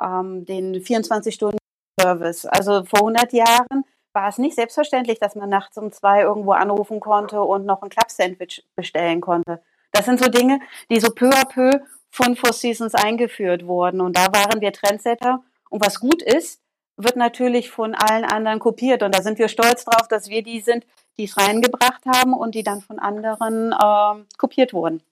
ähm, 0.00 0.44
den 0.46 0.76
24-Stunden-Service. 0.76 2.46
Also 2.46 2.84
vor 2.84 3.00
100 3.00 3.32
Jahren 3.32 3.84
war 4.14 4.28
es 4.28 4.38
nicht 4.38 4.56
selbstverständlich, 4.56 5.18
dass 5.18 5.34
man 5.34 5.50
nachts 5.50 5.76
um 5.76 5.92
zwei 5.92 6.22
irgendwo 6.22 6.52
anrufen 6.52 7.00
konnte 7.00 7.42
und 7.42 7.66
noch 7.66 7.82
ein 7.82 7.90
Club-Sandwich 7.90 8.64
bestellen 8.74 9.20
konnte. 9.20 9.62
Das 9.90 10.06
sind 10.06 10.18
so 10.18 10.30
Dinge, 10.30 10.60
die 10.90 11.00
so 11.00 11.10
peu 11.10 11.28
à 11.28 11.46
peu 11.46 11.80
von 12.10 12.34
Four 12.36 12.52
Seasons 12.52 12.94
eingeführt 12.94 13.66
wurden. 13.66 14.00
Und 14.00 14.16
da 14.16 14.26
waren 14.32 14.60
wir 14.60 14.72
Trendsetter. 14.72 15.42
Und 15.70 15.84
was 15.84 16.00
gut 16.00 16.22
ist, 16.22 16.61
wird 16.96 17.16
natürlich 17.16 17.70
von 17.70 17.94
allen 17.94 18.24
anderen 18.24 18.58
kopiert. 18.58 19.02
Und 19.02 19.14
da 19.14 19.22
sind 19.22 19.38
wir 19.38 19.48
stolz 19.48 19.84
drauf, 19.84 20.08
dass 20.08 20.28
wir 20.28 20.42
die 20.42 20.60
sind, 20.60 20.86
die 21.16 21.24
es 21.24 21.36
reingebracht 21.36 22.04
haben 22.06 22.34
und 22.34 22.54
die 22.54 22.62
dann 22.62 22.80
von 22.80 22.98
anderen 22.98 23.72
äh, 23.72 24.24
kopiert 24.36 24.72
wurden. 24.72 25.02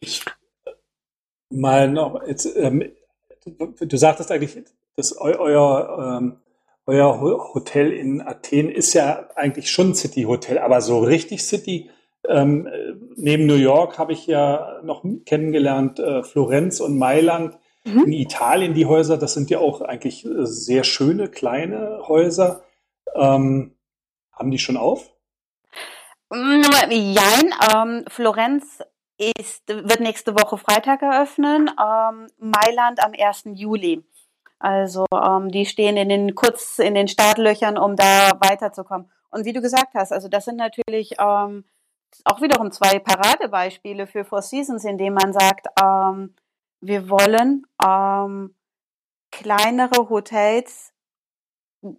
Ich 0.00 0.24
mal 1.50 1.88
noch, 1.88 2.26
jetzt, 2.26 2.46
ähm, 2.56 2.92
du 3.44 3.96
sagtest 3.96 4.30
eigentlich, 4.30 4.64
dass 4.96 5.18
eu, 5.18 5.34
euer, 5.38 6.18
ähm, 6.18 6.36
euer 6.86 7.20
Hotel 7.54 7.92
in 7.92 8.20
Athen 8.20 8.70
ist 8.70 8.94
ja 8.94 9.28
eigentlich 9.34 9.70
schon 9.70 9.94
City 9.94 10.22
Hotel, 10.22 10.58
aber 10.58 10.80
so 10.80 11.00
richtig 11.00 11.44
City. 11.44 11.90
Ähm, 12.28 12.68
neben 13.16 13.46
New 13.46 13.54
York 13.54 13.98
habe 13.98 14.12
ich 14.12 14.26
ja 14.26 14.80
noch 14.82 15.04
kennengelernt, 15.24 15.98
äh, 15.98 16.22
Florenz 16.22 16.80
und 16.80 16.98
Mailand 16.98 17.58
Mhm. 17.86 18.04
In 18.04 18.12
Italien 18.12 18.74
die 18.74 18.86
Häuser, 18.86 19.16
das 19.16 19.34
sind 19.34 19.48
ja 19.48 19.58
auch 19.58 19.80
eigentlich 19.80 20.24
äh, 20.24 20.44
sehr 20.44 20.84
schöne 20.84 21.28
kleine 21.28 22.02
Häuser. 22.08 22.64
Ähm, 23.14 23.76
haben 24.32 24.50
die 24.50 24.58
schon 24.58 24.76
auf? 24.76 25.10
Nein, 26.28 27.54
ähm, 27.72 28.04
Florenz 28.08 28.80
ist, 29.16 29.68
wird 29.68 30.00
nächste 30.00 30.34
Woche 30.34 30.58
Freitag 30.58 31.02
eröffnen, 31.02 31.70
ähm, 31.70 32.26
Mailand 32.38 33.02
am 33.02 33.12
1. 33.16 33.44
Juli. 33.54 34.04
Also 34.58 35.06
ähm, 35.12 35.50
die 35.50 35.66
stehen 35.66 35.96
in 35.96 36.08
den 36.08 36.34
kurz 36.34 36.78
in 36.78 36.94
den 36.94 37.08
Startlöchern, 37.08 37.78
um 37.78 37.94
da 37.94 38.32
weiterzukommen. 38.40 39.10
Und 39.30 39.44
wie 39.44 39.52
du 39.52 39.60
gesagt 39.60 39.94
hast, 39.94 40.12
also 40.12 40.28
das 40.28 40.46
sind 40.46 40.56
natürlich 40.56 41.12
ähm, 41.18 41.64
auch 42.24 42.40
wiederum 42.40 42.72
zwei 42.72 42.98
Paradebeispiele 42.98 44.06
für 44.06 44.24
Four 44.24 44.42
Seasons, 44.42 44.84
indem 44.84 45.14
man 45.14 45.32
sagt, 45.32 45.66
ähm, 45.80 46.34
wir 46.80 47.08
wollen 47.08 47.66
ähm, 47.84 48.54
kleinere 49.30 50.08
Hotels 50.08 50.92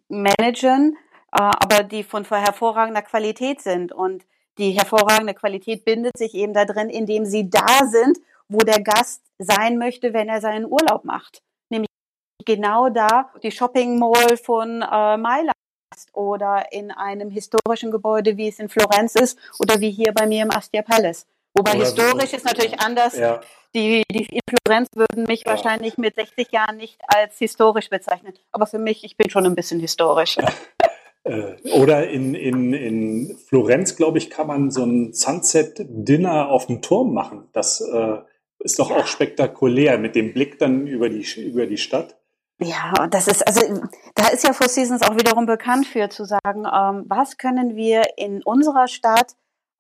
managen, 0.10 0.98
äh, 1.32 1.42
aber 1.42 1.84
die 1.84 2.04
von 2.04 2.26
hervorragender 2.26 3.02
Qualität 3.02 3.62
sind. 3.62 3.92
Und 3.92 4.26
die 4.58 4.72
hervorragende 4.72 5.34
Qualität 5.34 5.86
bindet 5.86 6.18
sich 6.18 6.34
eben 6.34 6.54
da 6.54 6.66
drin, 6.66 6.90
indem 6.90 7.26
sie 7.26 7.50
da 7.50 7.86
sind, 7.86 8.18
wo 8.50 8.60
der 8.60 8.82
Gast 8.82 9.24
sein 9.38 9.78
möchte, 9.78 10.14
wenn 10.14 10.30
er 10.30 10.42
seinen 10.42 10.66
Urlaub 10.66 11.04
macht. 11.04 11.44
Nämlich 11.70 11.90
genau 12.46 12.90
da, 12.90 13.32
die 13.44 13.52
Shopping 13.52 14.00
Mall 14.00 14.38
von 14.38 14.82
äh, 14.82 15.18
Mailand 15.18 15.54
oder 16.14 16.72
in 16.72 16.92
einem 16.92 17.30
historischen 17.30 17.92
Gebäude, 17.92 18.38
wie 18.38 18.48
es 18.48 18.60
in 18.60 18.70
Florenz 18.70 19.16
ist 19.16 19.38
oder 19.60 19.80
wie 19.80 19.92
hier 19.92 20.14
bei 20.14 20.28
mir 20.28 20.44
im 20.44 20.52
Astia 20.52 20.82
Palace. 20.82 21.26
Wobei 21.58 21.72
oder 21.72 21.80
historisch 21.80 22.34
ist 22.34 22.46
natürlich 22.46 22.80
anders. 22.80 23.18
Ja 23.18 23.42
die, 23.78 24.04
die 24.12 24.26
in 24.26 24.42
Florenz 24.50 24.90
würden 24.96 25.24
mich 25.24 25.44
ja. 25.46 25.52
wahrscheinlich 25.52 25.98
mit 25.98 26.16
60 26.16 26.52
Jahren 26.52 26.78
nicht 26.78 26.98
als 27.08 27.38
historisch 27.38 27.90
bezeichnen. 27.90 28.34
Aber 28.52 28.66
für 28.66 28.80
mich, 28.80 29.04
ich 29.04 29.18
bin 29.18 29.30
schon 29.30 29.46
ein 29.46 29.56
bisschen 29.56 29.80
historisch. 29.80 30.38
Äh, 31.24 31.58
oder 31.74 32.08
in, 32.08 32.36
in, 32.36 32.72
in 32.72 33.38
Florenz, 33.38 33.98
glaube 33.98 34.18
ich, 34.18 34.30
kann 34.30 34.48
man 34.48 34.72
so 34.72 34.86
ein 34.86 35.12
Sunset-Dinner 35.12 36.48
auf 36.48 36.68
dem 36.68 36.82
Turm 36.82 37.14
machen. 37.14 37.50
Das 37.52 37.82
äh, 37.82 38.20
ist 38.60 38.80
doch 38.80 38.92
auch 38.92 39.06
spektakulär 39.08 39.98
mit 39.98 40.16
dem 40.16 40.32
Blick 40.32 40.58
dann 40.58 40.88
über 40.88 41.10
die, 41.10 41.26
über 41.42 41.66
die 41.66 41.76
Stadt. 41.76 42.18
Ja, 42.60 42.94
das 43.12 43.28
ist, 43.28 43.46
also 43.46 43.60
da 44.16 44.30
ist 44.30 44.46
ja 44.46 44.54
Four 44.54 44.70
Seasons 44.70 45.02
auch 45.02 45.18
wiederum 45.18 45.48
bekannt 45.48 45.86
für 45.86 46.08
zu 46.08 46.24
sagen, 46.24 46.64
ähm, 46.66 47.04
was 47.10 47.38
können 47.38 47.76
wir 47.76 48.04
in 48.16 48.42
unserer 48.42 48.88
Stadt 48.88 49.34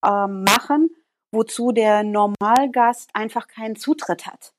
ähm, 0.05 0.43
machen, 0.43 0.89
wozu 1.31 1.71
der 1.71 2.03
Normalgast 2.03 3.09
einfach 3.13 3.47
keinen 3.47 3.75
Zutritt 3.75 4.25
hat. 4.25 4.53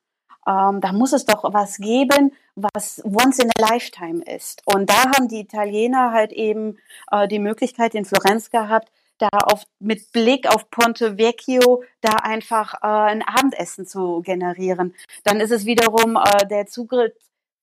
ähm, 0.46 0.80
da 0.80 0.92
muss 0.92 1.12
es 1.12 1.26
doch 1.26 1.44
was 1.52 1.76
geben, 1.78 2.32
was 2.56 3.02
once 3.04 3.38
in 3.38 3.50
a 3.58 3.70
lifetime 3.70 4.22
ist. 4.24 4.62
Und 4.64 4.88
da 4.88 5.12
haben 5.14 5.28
die 5.28 5.40
Italiener 5.40 6.12
halt 6.12 6.32
eben 6.32 6.78
äh, 7.10 7.28
die 7.28 7.38
Möglichkeit 7.38 7.94
in 7.94 8.04
Florenz 8.04 8.50
gehabt, 8.50 8.90
da 9.18 9.28
auf, 9.28 9.64
mit 9.78 10.12
Blick 10.12 10.48
auf 10.48 10.70
Ponte 10.70 11.18
Vecchio 11.18 11.82
da 12.00 12.12
einfach 12.22 12.74
äh, 12.74 12.86
ein 12.86 13.22
Abendessen 13.22 13.86
zu 13.86 14.22
generieren. 14.22 14.94
Dann 15.24 15.40
ist 15.40 15.50
es 15.50 15.66
wiederum 15.66 16.16
äh, 16.16 16.46
der 16.46 16.66
Zugriff 16.66 17.12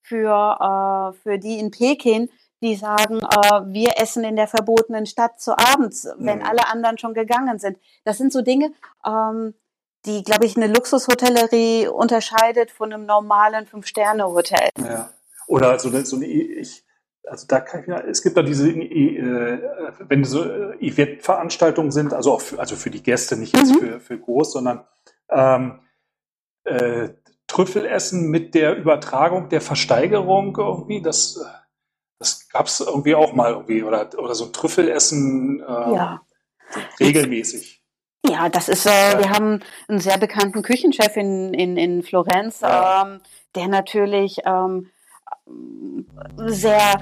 für, 0.02 1.12
äh, 1.14 1.18
für 1.22 1.38
die 1.38 1.58
in 1.58 1.70
Peking, 1.70 2.28
die 2.62 2.74
sagen, 2.74 3.18
äh, 3.18 3.60
wir 3.66 3.98
essen 3.98 4.24
in 4.24 4.36
der 4.36 4.48
verbotenen 4.48 5.06
Stadt 5.06 5.40
zu 5.40 5.56
abends, 5.58 6.08
wenn 6.18 6.38
mhm. 6.38 6.44
alle 6.44 6.68
anderen 6.68 6.98
schon 6.98 7.14
gegangen 7.14 7.58
sind. 7.58 7.78
Das 8.04 8.18
sind 8.18 8.32
so 8.32 8.42
Dinge, 8.42 8.72
ähm, 9.06 9.54
die, 10.06 10.22
glaube 10.22 10.46
ich, 10.46 10.56
eine 10.56 10.68
Luxushotellerie 10.68 11.88
unterscheidet 11.88 12.70
von 12.70 12.92
einem 12.92 13.06
normalen 13.06 13.66
Fünf-Sterne-Hotel. 13.66 14.70
Ja. 14.78 15.10
Oder 15.48 15.78
so 15.78 15.88
eine, 15.88 16.04
so 16.04 16.16
eine 16.16 16.26
ich, 16.26 16.84
also 17.24 17.46
da 17.46 17.60
kann 17.60 17.82
ich 17.82 17.88
es 18.08 18.22
gibt 18.22 18.36
da 18.36 18.42
diese, 18.42 18.70
äh, 18.70 19.58
wenn 20.08 20.24
so 20.24 20.44
äh, 20.44 20.76
Eventveranstaltungen 20.78 21.90
sind, 21.90 22.14
also 22.14 22.32
auch 22.32 22.40
für, 22.40 22.58
also 22.58 22.76
für 22.76 22.90
die 22.90 23.02
Gäste, 23.02 23.36
nicht 23.36 23.56
jetzt 23.56 23.74
mhm. 23.74 23.78
für, 23.80 24.00
für 24.00 24.18
groß, 24.18 24.52
sondern 24.52 24.86
ähm, 25.30 25.80
äh, 26.64 27.10
Trüffelessen 27.46 28.28
mit 28.28 28.54
der 28.54 28.76
Übertragung 28.76 29.48
der 29.48 29.60
Versteigerung 29.60 30.56
irgendwie, 30.56 31.00
das, 31.00 31.44
das 32.18 32.48
gab 32.48 32.66
es 32.66 32.80
irgendwie 32.80 33.14
auch 33.14 33.32
mal 33.32 33.52
irgendwie, 33.52 33.82
oder, 33.82 34.08
oder 34.18 34.34
so 34.34 34.46
ein 34.46 34.52
Trüffelessen 34.52 35.60
äh, 35.60 35.64
ja. 35.64 36.22
regelmäßig. 37.00 37.82
Ja, 38.28 38.48
das 38.48 38.68
ist, 38.68 38.86
äh, 38.86 39.18
wir 39.18 39.30
haben 39.30 39.60
einen 39.88 40.00
sehr 40.00 40.18
bekannten 40.18 40.62
Küchenchef 40.62 41.16
in, 41.16 41.54
in, 41.54 41.76
in 41.76 42.02
Florenz, 42.02 42.60
ähm, 42.62 43.20
der 43.54 43.68
natürlich 43.68 44.38
ähm, 44.44 44.90
sehr 46.36 47.00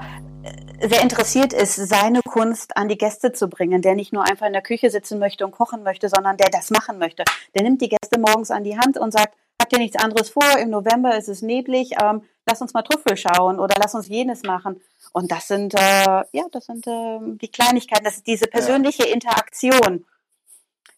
sehr 0.81 1.01
interessiert 1.01 1.53
ist, 1.53 1.75
seine 1.75 2.21
Kunst 2.21 2.77
an 2.77 2.87
die 2.87 2.97
Gäste 2.97 3.31
zu 3.31 3.47
bringen, 3.47 3.81
der 3.81 3.95
nicht 3.95 4.13
nur 4.13 4.23
einfach 4.23 4.45
in 4.45 4.53
der 4.53 4.61
Küche 4.61 4.89
sitzen 4.89 5.19
möchte 5.19 5.45
und 5.45 5.51
kochen 5.51 5.83
möchte, 5.83 6.09
sondern 6.09 6.37
der 6.37 6.49
das 6.49 6.69
machen 6.69 6.99
möchte. 6.99 7.23
Der 7.55 7.63
nimmt 7.63 7.81
die 7.81 7.89
Gäste 7.89 8.19
morgens 8.19 8.51
an 8.51 8.63
die 8.63 8.77
Hand 8.77 8.97
und 8.97 9.11
sagt, 9.11 9.33
habt 9.61 9.73
ihr 9.73 9.79
nichts 9.79 9.97
anderes 9.97 10.29
vor? 10.29 10.57
Im 10.59 10.69
November 10.69 11.17
ist 11.17 11.29
es 11.29 11.41
neblig, 11.41 11.93
ähm, 12.01 12.23
lass 12.45 12.61
uns 12.61 12.73
mal 12.73 12.83
Trüffel 12.83 13.17
schauen 13.17 13.59
oder 13.59 13.75
lass 13.81 13.95
uns 13.95 14.07
jenes 14.07 14.43
machen. 14.43 14.81
Und 15.13 15.31
das 15.31 15.47
sind, 15.47 15.73
äh, 15.73 16.23
ja, 16.31 16.45
das 16.51 16.65
sind 16.65 16.85
äh, 16.87 17.19
die 17.41 17.49
Kleinigkeiten, 17.49 18.03
das 18.03 18.17
ist 18.17 18.27
diese 18.27 18.47
persönliche 18.47 19.05
Interaktion 19.05 20.05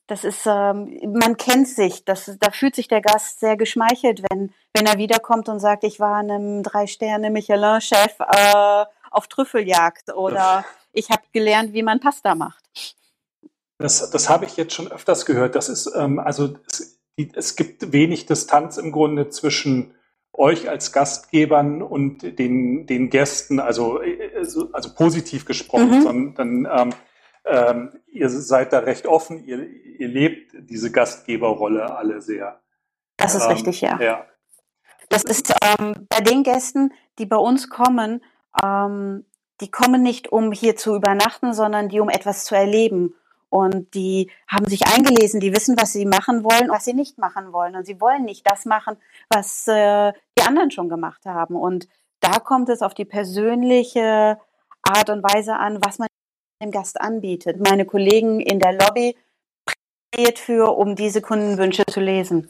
das 0.08 0.24
ist, 0.24 0.46
ähm, 0.46 1.00
man 1.20 1.36
kennt 1.36 1.68
sich, 1.68 2.06
das, 2.06 2.32
da 2.40 2.52
fühlt 2.52 2.76
sich 2.76 2.88
der 2.88 3.02
Gast 3.02 3.42
sehr 3.42 3.58
geschmeichelt, 3.58 4.24
wenn, 4.30 4.54
wenn 4.74 4.86
er 4.86 4.98
wiederkommt 4.98 5.50
und 5.50 5.60
sagt, 5.60 5.84
ich 5.84 6.00
war 6.00 6.16
einem 6.16 6.64
Drei-Sterne-Michelin-Chef 6.64 8.20
äh, 8.20 8.86
auf 9.12 9.28
Trüffeljagd 9.28 10.14
oder 10.14 10.64
ich 10.94 11.10
habe 11.10 11.24
gelernt, 11.34 11.74
wie 11.74 11.84
man 11.84 12.00
Pasta 12.00 12.36
macht. 12.36 12.64
Das, 13.80 14.10
das 14.10 14.30
habe 14.30 14.46
ich 14.46 14.56
jetzt 14.56 14.74
schon 14.74 14.90
öfters 14.90 15.26
gehört. 15.26 15.56
Das 15.56 15.70
ist, 15.70 15.92
ähm, 15.96 16.20
also 16.20 16.56
es, 16.68 16.97
es 17.18 17.56
gibt 17.56 17.92
wenig 17.92 18.26
Distanz 18.26 18.78
im 18.78 18.92
Grunde 18.92 19.30
zwischen 19.30 19.94
euch 20.34 20.70
als 20.70 20.92
Gastgebern 20.92 21.82
und 21.82 22.38
den, 22.38 22.86
den 22.86 23.10
Gästen, 23.10 23.60
also, 23.60 24.02
äh, 24.02 24.38
also 24.72 24.94
positiv 24.94 25.46
gesprochen, 25.46 26.00
mhm. 26.00 26.02
sondern 26.02 26.68
ähm, 26.72 26.94
ähm, 27.46 27.92
ihr 28.12 28.30
seid 28.30 28.74
da 28.74 28.80
recht 28.80 29.08
offen, 29.08 29.44
ihr, 29.46 29.68
ihr 29.68 30.08
lebt 30.08 30.52
diese 30.70 30.92
Gastgeberrolle 30.92 31.96
alle 31.96 32.22
sehr. 32.22 32.60
Das 33.18 33.34
ist 33.34 33.46
ähm, 33.46 33.52
richtig, 33.52 33.82
ja. 33.82 34.00
ja. 34.00 34.26
Das 35.10 35.24
ist 35.24 35.54
ähm, 35.64 36.08
bei 36.10 36.22
den 36.22 36.44
Gästen, 36.44 36.94
die 37.18 37.26
bei 37.26 37.38
uns 37.38 37.70
kommen, 37.70 38.22
ähm, 38.64 39.26
die 39.62 39.72
kommen 39.72 40.04
nicht, 40.04 40.32
um 40.32 40.52
hier 40.52 40.76
zu 40.76 40.96
übernachten, 40.96 41.54
sondern 41.54 41.90
die, 41.90 42.00
um 42.00 42.10
etwas 42.10 42.46
zu 42.46 42.56
erleben. 42.56 43.16
Und 43.50 43.94
die 43.94 44.30
haben 44.48 44.66
sich 44.66 44.82
eingelesen, 44.88 45.40
die 45.40 45.54
wissen, 45.54 45.76
was 45.80 45.94
sie 45.94 46.06
machen 46.06 46.44
wollen, 46.44 46.70
was 46.70 46.86
sie 46.86 46.94
nicht 46.94 47.18
machen 47.18 47.54
wollen. 47.54 47.76
Und 47.76 47.86
sie 47.86 48.02
wollen 48.02 48.26
nicht 48.26 48.46
das 48.46 48.66
machen, 48.66 48.98
was 49.30 49.68
äh, 49.68 50.12
die 50.38 50.44
anderen 50.44 50.72
schon 50.72 50.90
gemacht 50.90 51.26
haben. 51.26 51.56
Und 51.56 51.88
da 52.20 52.40
kommt 52.40 52.70
es 52.70 52.82
auf 52.82 52.94
die 52.94 53.06
persönliche 53.06 54.38
Art 54.84 55.10
und 55.10 55.24
Weise 55.24 55.56
an, 55.56 55.80
was 55.86 56.00
man 56.00 56.08
dem 56.62 56.72
Gast 56.72 57.00
anbietet. 57.00 57.60
Meine 57.60 57.86
Kollegen 57.86 58.40
in 58.40 58.60
der 58.60 58.74
Lobby 58.74 59.16
prädestiniert 59.66 60.40
für, 60.40 60.78
um 60.78 60.96
diese 60.96 61.22
Kundenwünsche 61.22 61.86
zu 61.86 62.00
lesen. 62.00 62.50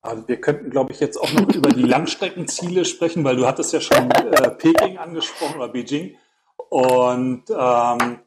Also 0.00 0.26
wir 0.28 0.40
könnten, 0.40 0.70
glaube 0.70 0.92
ich, 0.92 1.00
jetzt 1.00 1.16
auch 1.16 1.32
noch 1.32 1.54
über 1.54 1.70
die 1.70 1.82
Langstreckenziele 1.82 2.84
sprechen, 2.84 3.24
weil 3.24 3.36
du 3.36 3.46
hattest 3.46 3.72
ja 3.72 3.80
schon 3.80 4.10
äh, 4.10 4.50
Peking 4.50 4.98
angesprochen 4.98 5.56
oder 5.56 5.68
Beijing. 5.68 6.16
Und 6.68 7.44
ähm, 7.50 8.18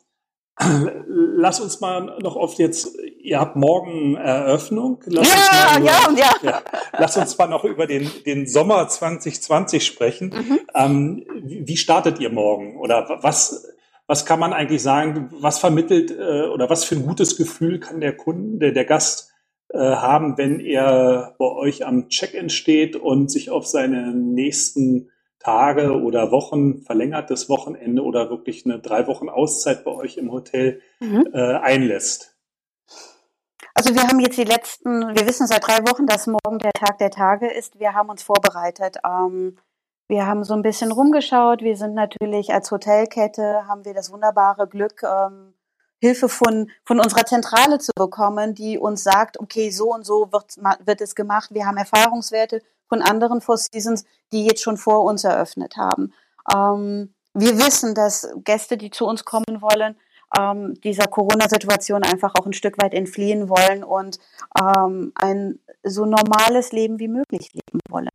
lass 1.08 1.60
uns 1.60 1.80
mal 1.82 2.18
noch 2.22 2.36
oft 2.36 2.60
jetzt, 2.60 2.98
ihr 3.20 3.40
habt 3.40 3.56
morgen 3.56 4.16
Eröffnung. 4.16 5.02
Lass 5.06 5.28
ja, 5.28 5.80
nur, 5.80 5.88
ja, 5.88 6.10
ja, 6.16 6.32
ja. 6.42 6.62
Lass 6.98 7.18
uns 7.18 7.38
mal 7.38 7.48
noch 7.48 7.64
über 7.64 7.88
den, 7.88 8.10
den 8.26 8.48
Sommer 8.48 8.88
2020 8.88 9.86
sprechen. 9.86 10.34
Mhm. 10.36 10.60
Ähm, 10.74 11.26
wie 11.44 11.78
startet 11.78 12.20
ihr 12.20 12.32
morgen? 12.32 12.78
Oder 12.78 13.20
was, 13.22 13.68
was 14.08 14.26
kann 14.26 14.40
man 14.40 14.54
eigentlich 14.54 14.82
sagen, 14.82 15.30
was 15.32 15.60
vermittelt 15.60 16.12
äh, 16.12 16.48
oder 16.48 16.70
was 16.70 16.84
für 16.84 16.96
ein 16.96 17.06
gutes 17.06 17.38
Gefühl 17.38 17.80
kann 17.80 18.02
der 18.02 18.16
Kunde, 18.16 18.74
der 18.74 18.86
Gast 18.86 19.32
äh, 19.70 19.78
haben, 19.78 20.38
wenn 20.38 20.60
er 20.60 21.36
bei 21.38 21.46
euch 21.46 21.86
am 21.86 22.10
Check-in 22.10 22.50
steht 22.50 22.96
und 22.96 23.32
sich 23.32 23.50
auf 23.50 23.68
seine 23.68 24.14
nächsten 24.14 25.11
Tage 25.44 26.02
oder 26.02 26.32
Wochen, 26.32 26.82
verlängertes 26.82 27.50
Wochenende 27.50 28.04
oder 28.04 28.30
wirklich 28.30 28.66
eine 28.66 28.80
drei 28.80 29.08
Wochen 29.08 29.30
Auszeit 29.30 29.84
bei 29.84 29.92
euch 29.92 30.18
im 30.18 30.32
Hotel 30.32 30.82
mhm. 31.00 31.28
äh, 31.34 31.56
einlässt? 31.56 32.38
Also 33.74 33.96
wir 33.96 34.04
haben 34.04 34.20
jetzt 34.20 34.38
die 34.38 34.44
letzten, 34.44 35.16
wir 35.16 35.28
wissen 35.28 35.48
seit 35.48 35.66
drei 35.66 35.80
Wochen, 35.90 36.06
dass 36.06 36.28
morgen 36.28 36.60
der 36.60 36.74
Tag 36.74 36.98
der 36.98 37.10
Tage 37.10 37.48
ist. 37.48 37.80
Wir 37.80 37.94
haben 37.94 38.10
uns 38.10 38.22
vorbereitet. 38.22 38.98
Ähm, 39.06 39.58
wir 40.08 40.28
haben 40.28 40.44
so 40.44 40.54
ein 40.54 40.62
bisschen 40.62 40.92
rumgeschaut. 40.92 41.62
Wir 41.62 41.78
sind 41.78 41.94
natürlich 41.94 42.54
als 42.54 42.70
Hotelkette, 42.70 43.66
haben 43.68 43.86
wir 43.86 43.94
das 43.94 44.12
wunderbare 44.12 44.68
Glück, 44.68 45.04
ähm, 45.04 45.54
Hilfe 46.02 46.30
von, 46.30 46.70
von 46.84 47.00
unserer 47.00 47.26
Zentrale 47.26 47.78
zu 47.78 47.92
bekommen, 47.96 48.56
die 48.56 48.78
uns 48.78 49.04
sagt, 49.04 49.40
okay, 49.40 49.70
so 49.70 49.94
und 49.94 50.04
so 50.04 50.32
wird, 50.32 50.58
wird 50.86 51.00
es 51.00 51.14
gemacht. 51.16 51.52
Wir 51.54 51.68
haben 51.68 51.78
Erfahrungswerte 51.78 52.62
von 52.90 53.02
anderen 53.02 53.40
Four 53.40 53.58
Seasons, 53.58 54.04
die 54.32 54.46
jetzt 54.46 54.62
schon 54.62 54.78
vor 54.78 55.04
uns 55.04 55.24
eröffnet 55.24 55.78
haben. 55.78 56.14
Ähm, 56.54 57.14
wir 57.34 57.58
wissen, 57.58 57.94
dass 57.96 58.28
Gäste, 58.44 58.78
die 58.78 58.90
zu 58.90 59.06
uns 59.06 59.24
kommen 59.24 59.62
wollen, 59.62 59.96
ähm, 60.38 60.74
dieser 60.82 61.08
Corona-Situation 61.08 62.04
einfach 62.04 62.34
auch 62.36 62.46
ein 62.46 62.54
Stück 62.54 62.82
weit 62.82 62.94
entfliehen 62.94 63.48
wollen 63.48 63.84
und 63.84 64.18
ähm, 64.60 65.12
ein 65.16 65.60
so 65.84 66.06
normales 66.06 66.72
Leben 66.72 67.00
wie 67.00 67.08
möglich 67.08 67.52
leben 67.54 67.80
wollen. 67.90 68.10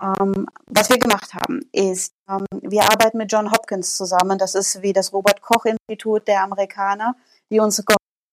Ähm, 0.00 0.46
was 0.66 0.88
wir 0.88 0.98
gemacht 0.98 1.34
haben, 1.34 1.60
ist, 1.72 2.14
wir 2.50 2.82
arbeiten 2.82 3.18
mit 3.18 3.32
John 3.32 3.50
Hopkins 3.50 3.96
zusammen. 3.96 4.38
Das 4.38 4.54
ist 4.54 4.82
wie 4.82 4.92
das 4.92 5.12
Robert 5.12 5.40
Koch 5.40 5.64
Institut 5.64 6.28
der 6.28 6.42
Amerikaner, 6.42 7.16
die 7.50 7.60
uns 7.60 7.82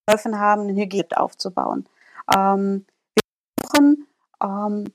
geholfen 0.08 0.39
haben, 0.39 0.67
ein 0.67 0.75
Hygiene 0.75 1.17
aufzubauen. 1.17 1.88
Ähm, 2.36 2.86
wir 3.15 3.23
versuchen, 3.62 4.08
ähm, 4.43 4.91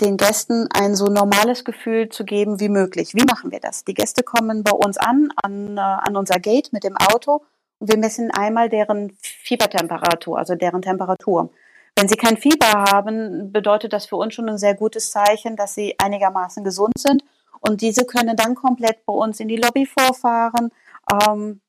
den 0.00 0.16
Gästen 0.16 0.68
ein 0.72 0.94
so 0.94 1.06
normales 1.06 1.64
Gefühl 1.64 2.08
zu 2.08 2.24
geben 2.24 2.60
wie 2.60 2.68
möglich. 2.68 3.14
Wie 3.14 3.24
machen 3.24 3.50
wir 3.50 3.60
das? 3.60 3.84
Die 3.84 3.94
Gäste 3.94 4.22
kommen 4.22 4.62
bei 4.62 4.72
uns 4.72 4.96
an, 4.96 5.32
an, 5.42 5.76
äh, 5.76 5.80
an 5.80 6.16
unser 6.16 6.38
Gate 6.38 6.72
mit 6.72 6.84
dem 6.84 6.96
Auto 6.96 7.42
und 7.80 7.90
wir 7.90 7.98
messen 7.98 8.30
einmal 8.30 8.68
deren 8.68 9.16
Fiebertemperatur, 9.20 10.38
also 10.38 10.54
deren 10.54 10.82
Temperatur. 10.82 11.50
Wenn 11.96 12.08
sie 12.08 12.16
kein 12.16 12.36
Fieber 12.36 12.84
haben, 12.90 13.52
bedeutet 13.52 13.92
das 13.92 14.06
für 14.06 14.16
uns 14.16 14.34
schon 14.34 14.48
ein 14.48 14.58
sehr 14.58 14.74
gutes 14.74 15.10
Zeichen, 15.10 15.56
dass 15.56 15.74
sie 15.74 15.96
einigermaßen 15.98 16.62
gesund 16.62 16.94
sind. 16.96 17.24
Und 17.60 17.82
diese 17.82 18.04
können 18.04 18.36
dann 18.36 18.54
komplett 18.54 19.04
bei 19.04 19.12
uns 19.12 19.40
in 19.40 19.48
die 19.48 19.56
Lobby 19.56 19.86
vorfahren, 19.86 20.70
ähm, 21.12 21.60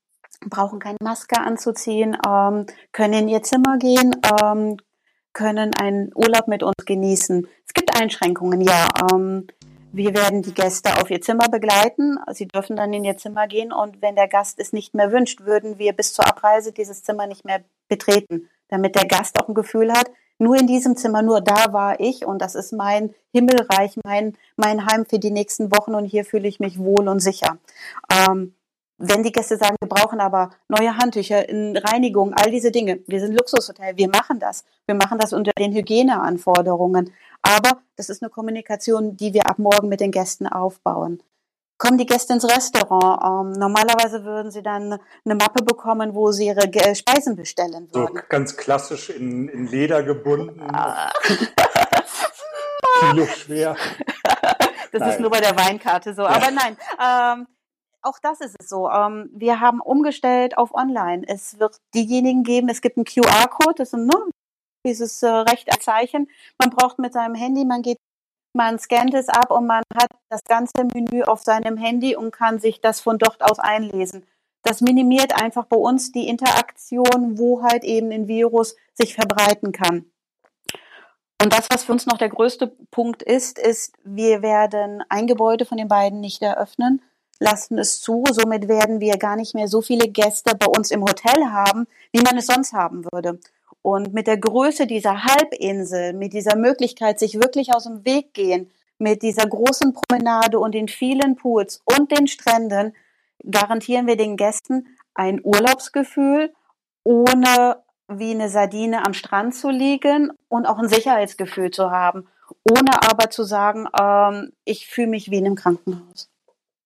brauchen 0.49 0.79
keine 0.79 0.97
Maske 1.01 1.39
anzuziehen, 1.39 2.17
ähm, 2.27 2.65
können 2.91 3.13
in 3.13 3.27
ihr 3.27 3.43
Zimmer 3.43 3.77
gehen, 3.77 4.15
ähm, 4.41 4.77
können 5.33 5.71
einen 5.75 6.11
Urlaub 6.15 6.47
mit 6.47 6.63
uns 6.63 6.85
genießen. 6.85 7.47
Es 7.65 7.73
gibt 7.73 7.95
Einschränkungen, 7.99 8.61
ja. 8.61 8.87
Ähm, 9.11 9.47
wir 9.93 10.13
werden 10.13 10.41
die 10.41 10.53
Gäste 10.53 11.01
auf 11.01 11.09
ihr 11.11 11.21
Zimmer 11.21 11.49
begleiten. 11.49 12.17
Sie 12.31 12.47
dürfen 12.47 12.77
dann 12.77 12.93
in 12.93 13.03
ihr 13.03 13.17
Zimmer 13.17 13.47
gehen 13.47 13.73
und 13.73 14.01
wenn 14.01 14.15
der 14.15 14.29
Gast 14.29 14.57
es 14.57 14.71
nicht 14.71 14.93
mehr 14.93 15.11
wünscht, 15.11 15.41
würden 15.41 15.79
wir 15.79 15.91
bis 15.91 16.13
zur 16.13 16.25
Abreise 16.25 16.71
dieses 16.71 17.03
Zimmer 17.03 17.27
nicht 17.27 17.43
mehr 17.43 17.61
betreten, 17.89 18.49
damit 18.69 18.95
der 18.95 19.05
Gast 19.05 19.37
auch 19.37 19.49
ein 19.49 19.53
Gefühl 19.53 19.91
hat, 19.91 20.09
nur 20.41 20.55
in 20.55 20.65
diesem 20.65 20.97
Zimmer, 20.97 21.21
nur 21.21 21.39
da 21.39 21.71
war 21.71 21.99
ich 21.99 22.25
und 22.25 22.41
das 22.41 22.55
ist 22.55 22.73
mein 22.73 23.13
Himmelreich, 23.31 23.95
mein, 24.03 24.35
mein 24.55 24.87
Heim 24.87 25.05
für 25.05 25.19
die 25.19 25.29
nächsten 25.29 25.71
Wochen 25.71 25.93
und 25.93 26.05
hier 26.05 26.25
fühle 26.25 26.47
ich 26.47 26.59
mich 26.59 26.79
wohl 26.79 27.07
und 27.07 27.19
sicher. 27.19 27.59
Ähm, 28.11 28.55
wenn 28.97 29.21
die 29.21 29.31
Gäste 29.31 29.57
sagen, 29.57 29.75
wir 29.79 29.87
brauchen 29.87 30.19
aber 30.19 30.49
neue 30.67 30.97
Handtücher, 30.97 31.47
in 31.47 31.77
Reinigung, 31.77 32.33
all 32.33 32.49
diese 32.49 32.71
Dinge. 32.71 33.01
Wir 33.07 33.19
sind 33.19 33.33
Luxushotel, 33.33 33.97
wir 33.97 34.09
machen 34.09 34.39
das. 34.39 34.65
Wir 34.87 34.95
machen 34.95 35.19
das 35.19 35.31
unter 35.31 35.51
den 35.57 35.73
Hygieneanforderungen. 35.73 37.13
Aber 37.43 37.81
das 37.95 38.09
ist 38.09 38.23
eine 38.23 38.29
Kommunikation, 38.29 39.17
die 39.17 39.33
wir 39.33 39.47
ab 39.47 39.59
morgen 39.59 39.89
mit 39.89 40.01
den 40.01 40.11
Gästen 40.11 40.47
aufbauen. 40.47 41.21
Kommen 41.81 41.97
die 41.97 42.05
Gäste 42.05 42.33
ins 42.33 42.45
Restaurant? 42.45 43.23
Ähm, 43.23 43.53
normalerweise 43.59 44.23
würden 44.23 44.51
sie 44.51 44.61
dann 44.61 44.99
eine 45.25 45.33
Mappe 45.33 45.63
bekommen, 45.63 46.13
wo 46.13 46.31
sie 46.31 46.45
ihre 46.45 46.69
Speisen 46.93 47.35
bestellen 47.35 47.89
würden. 47.91 48.17
So 48.17 48.21
ganz 48.29 48.55
klassisch 48.55 49.09
in, 49.09 49.47
in 49.47 49.65
Leder 49.65 50.03
gebunden. 50.03 50.61
Kilo 52.99 53.25
schwer. 53.25 53.75
Das 54.93 54.99
nein. 54.99 55.09
ist 55.11 55.19
nur 55.21 55.29
bei 55.29 55.39
der 55.39 55.57
Weinkarte 55.57 56.13
so. 56.13 56.23
Ja. 56.23 56.31
Aber 56.31 56.51
nein, 56.51 56.75
ähm, 57.01 57.47
auch 58.01 58.19
das 58.21 58.41
ist 58.41 58.57
es 58.59 58.67
so. 58.67 58.89
Ähm, 58.89 59.29
wir 59.33 59.61
haben 59.61 59.79
umgestellt 59.79 60.57
auf 60.57 60.73
online. 60.73 61.23
Es 61.25 61.59
wird 61.59 61.77
diejenigen 61.95 62.43
geben, 62.43 62.67
es 62.67 62.81
gibt 62.81 62.97
einen 62.97 63.05
QR-Code, 63.05 63.75
das 63.77 63.87
ist 63.87 63.93
ein, 63.93 64.07
ne, 64.07 64.17
dieses 64.85 65.23
äh, 65.23 65.29
Rechterzeichen. 65.29 66.29
Man 66.59 66.71
braucht 66.71 66.99
mit 66.99 67.13
seinem 67.13 67.35
Handy, 67.35 67.63
man 67.63 67.83
geht, 67.83 67.99
man 68.53 68.79
scannt 68.79 69.13
es 69.13 69.29
ab 69.29 69.51
und 69.51 69.67
man 69.67 69.83
hat 69.95 70.09
das 70.29 70.43
ganze 70.43 70.83
Menü 70.93 71.23
auf 71.23 71.41
seinem 71.41 71.77
Handy 71.77 72.15
und 72.15 72.31
kann 72.31 72.59
sich 72.59 72.81
das 72.81 72.99
von 72.99 73.17
dort 73.17 73.41
aus 73.41 73.59
einlesen. 73.59 74.25
Das 74.63 74.81
minimiert 74.81 75.41
einfach 75.41 75.65
bei 75.65 75.77
uns 75.77 76.11
die 76.11 76.27
Interaktion, 76.27 77.37
wo 77.39 77.63
halt 77.63 77.83
eben 77.83 78.11
ein 78.11 78.27
Virus 78.27 78.75
sich 78.93 79.15
verbreiten 79.15 79.71
kann. 79.71 80.05
Und 81.41 81.51
das, 81.53 81.67
was 81.71 81.83
für 81.83 81.93
uns 81.93 82.05
noch 82.05 82.19
der 82.19 82.29
größte 82.29 82.67
Punkt 82.91 83.23
ist, 83.23 83.57
ist, 83.57 83.95
wir 84.03 84.43
werden 84.43 85.03
ein 85.09 85.25
Gebäude 85.25 85.65
von 85.65 85.79
den 85.79 85.87
beiden 85.87 86.19
nicht 86.19 86.43
eröffnen, 86.43 87.01
lassen 87.39 87.79
es 87.79 87.99
zu. 87.99 88.23
Somit 88.29 88.67
werden 88.67 88.99
wir 88.99 89.17
gar 89.17 89.35
nicht 89.35 89.55
mehr 89.55 89.67
so 89.67 89.81
viele 89.81 90.07
Gäste 90.07 90.55
bei 90.55 90.67
uns 90.67 90.91
im 90.91 91.01
Hotel 91.01 91.47
haben, 91.51 91.87
wie 92.11 92.21
man 92.21 92.37
es 92.37 92.45
sonst 92.45 92.73
haben 92.73 93.05
würde. 93.11 93.39
Und 93.81 94.13
mit 94.13 94.27
der 94.27 94.37
Größe 94.37 94.85
dieser 94.85 95.23
Halbinsel, 95.23 96.13
mit 96.13 96.33
dieser 96.33 96.55
Möglichkeit, 96.55 97.19
sich 97.19 97.35
wirklich 97.35 97.73
aus 97.73 97.85
dem 97.85 98.05
Weg 98.05 98.33
gehen, 98.33 98.69
mit 98.99 99.23
dieser 99.23 99.47
großen 99.47 99.93
Promenade 99.93 100.59
und 100.59 100.75
den 100.75 100.87
vielen 100.87 101.35
Pools 101.35 101.81
und 101.97 102.11
den 102.11 102.27
Stränden, 102.27 102.93
garantieren 103.49 104.05
wir 104.05 104.15
den 104.15 104.37
Gästen 104.37 104.87
ein 105.15 105.41
Urlaubsgefühl, 105.43 106.53
ohne 107.03 107.77
wie 108.07 108.31
eine 108.31 108.49
Sardine 108.49 109.05
am 109.05 109.13
Strand 109.13 109.55
zu 109.55 109.69
liegen 109.69 110.31
und 110.47 110.65
auch 110.65 110.77
ein 110.77 110.89
Sicherheitsgefühl 110.89 111.71
zu 111.71 111.91
haben, 111.91 112.27
ohne 112.69 113.01
aber 113.09 113.29
zu 113.29 113.43
sagen, 113.43 113.87
ähm, 113.99 114.51
ich 114.65 114.87
fühle 114.87 115.07
mich 115.07 115.31
wie 115.31 115.37
in 115.37 115.45
einem 115.45 115.55
Krankenhaus. 115.55 116.29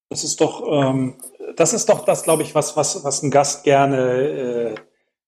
Das 0.10 0.24
ist 0.24 0.40
doch, 0.40 0.64
ähm, 0.72 1.16
das 1.56 1.74
ist 1.74 1.90
doch 1.90 2.06
das, 2.06 2.24
glaube 2.24 2.44
ich, 2.44 2.56
was, 2.56 2.78
was, 2.78 3.04
was 3.04 3.24
ein 3.24 3.32
Gast 3.32 3.64
gerne, 3.64 3.98
äh, 3.98 4.76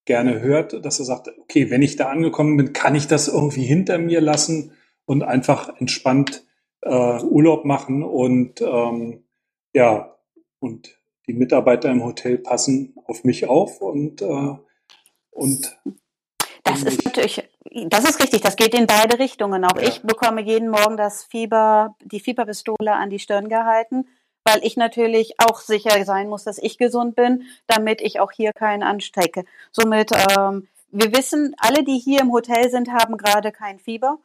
gerne 0.08 0.42
hört, 0.42 0.84
dass 0.84 0.98
er 0.98 1.06
sagt, 1.06 1.30
okay, 1.40 1.70
wenn 1.70 1.84
ich 1.84 1.96
da 1.96 2.10
angekommen 2.10 2.58
bin, 2.58 2.74
kann 2.74 2.96
ich 2.96 3.08
das 3.08 3.28
irgendwie 3.28 3.64
hinter 3.64 4.00
mir 4.00 4.22
lassen 4.22 4.72
und 5.06 5.22
einfach 5.22 5.80
entspannt 5.80 6.44
äh, 6.82 6.90
Urlaub 7.24 7.66
machen 7.66 8.04
und 8.04 8.62
ähm, 8.62 9.24
ja, 9.74 10.18
und 10.60 10.98
die 11.28 11.34
Mitarbeiter 11.34 11.92
im 11.92 12.04
Hotel 12.04 12.40
passen 12.40 12.96
auf 13.06 13.24
mich 13.24 13.48
auf 13.48 13.82
und 13.82 14.22
äh, 14.24 14.56
und 15.30 15.78
das 16.64 16.84
ist 16.84 17.06
natürlich, 17.06 17.48
das 17.88 18.10
ist 18.10 18.22
richtig, 18.22 18.42
das 18.42 18.56
geht 18.56 18.74
in 18.74 18.88
beide 18.88 19.20
Richtungen. 19.20 19.64
Auch 19.64 19.78
ja. 19.78 19.88
ich 19.88 20.02
bekomme 20.02 20.42
jeden 20.42 20.70
Morgen 20.70 20.98
das 20.98 21.24
Fieber, 21.24 21.96
die 22.04 22.20
Fieberpistole 22.20 22.92
an 22.92 23.10
die 23.10 23.20
Stirn 23.20 23.48
gehalten, 23.48 24.06
weil 24.48 24.64
ich 24.64 24.78
natürlich 24.78 25.36
auch 25.40 25.60
sicher 25.60 26.04
sein 26.06 26.30
muss, 26.30 26.46
dass 26.46 26.58
ich 26.58 26.78
gesund 26.78 27.16
bin, 27.16 27.44
damit 27.68 28.02
ich 28.02 28.20
auch 28.20 28.32
hier 28.32 28.54
keinen 28.54 28.84
anstecke. 28.84 29.44
Somit, 29.72 30.12
ähm, 30.38 30.68
wir 30.90 31.14
wissen, 31.14 31.54
alle, 31.58 31.84
die 31.84 31.98
hier 31.98 32.22
im 32.22 32.32
Hotel 32.32 32.70
sind, 32.70 32.90
haben 32.90 33.18
gerade 33.18 33.52
kein 33.52 33.78
Fieber. 33.78 34.20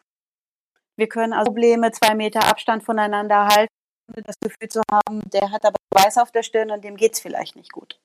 Wir 0.96 1.08
können 1.08 1.32
also 1.32 1.46
Probleme 1.46 1.90
zwei 1.90 2.14
Meter 2.14 2.48
Abstand 2.48 2.84
voneinander 2.84 3.48
halten, 3.48 3.72
das 4.24 4.36
Gefühl 4.38 4.68
zu 4.68 4.82
haben, 4.90 5.22
der 5.32 5.50
hat 5.50 5.64
aber 5.64 5.76
Weiß 5.90 6.18
auf 6.18 6.30
der 6.30 6.42
Stirn 6.42 6.70
und 6.70 6.84
dem 6.84 6.96
geht's 6.96 7.20
vielleicht 7.20 7.56
nicht 7.56 7.72
gut. 7.72 7.98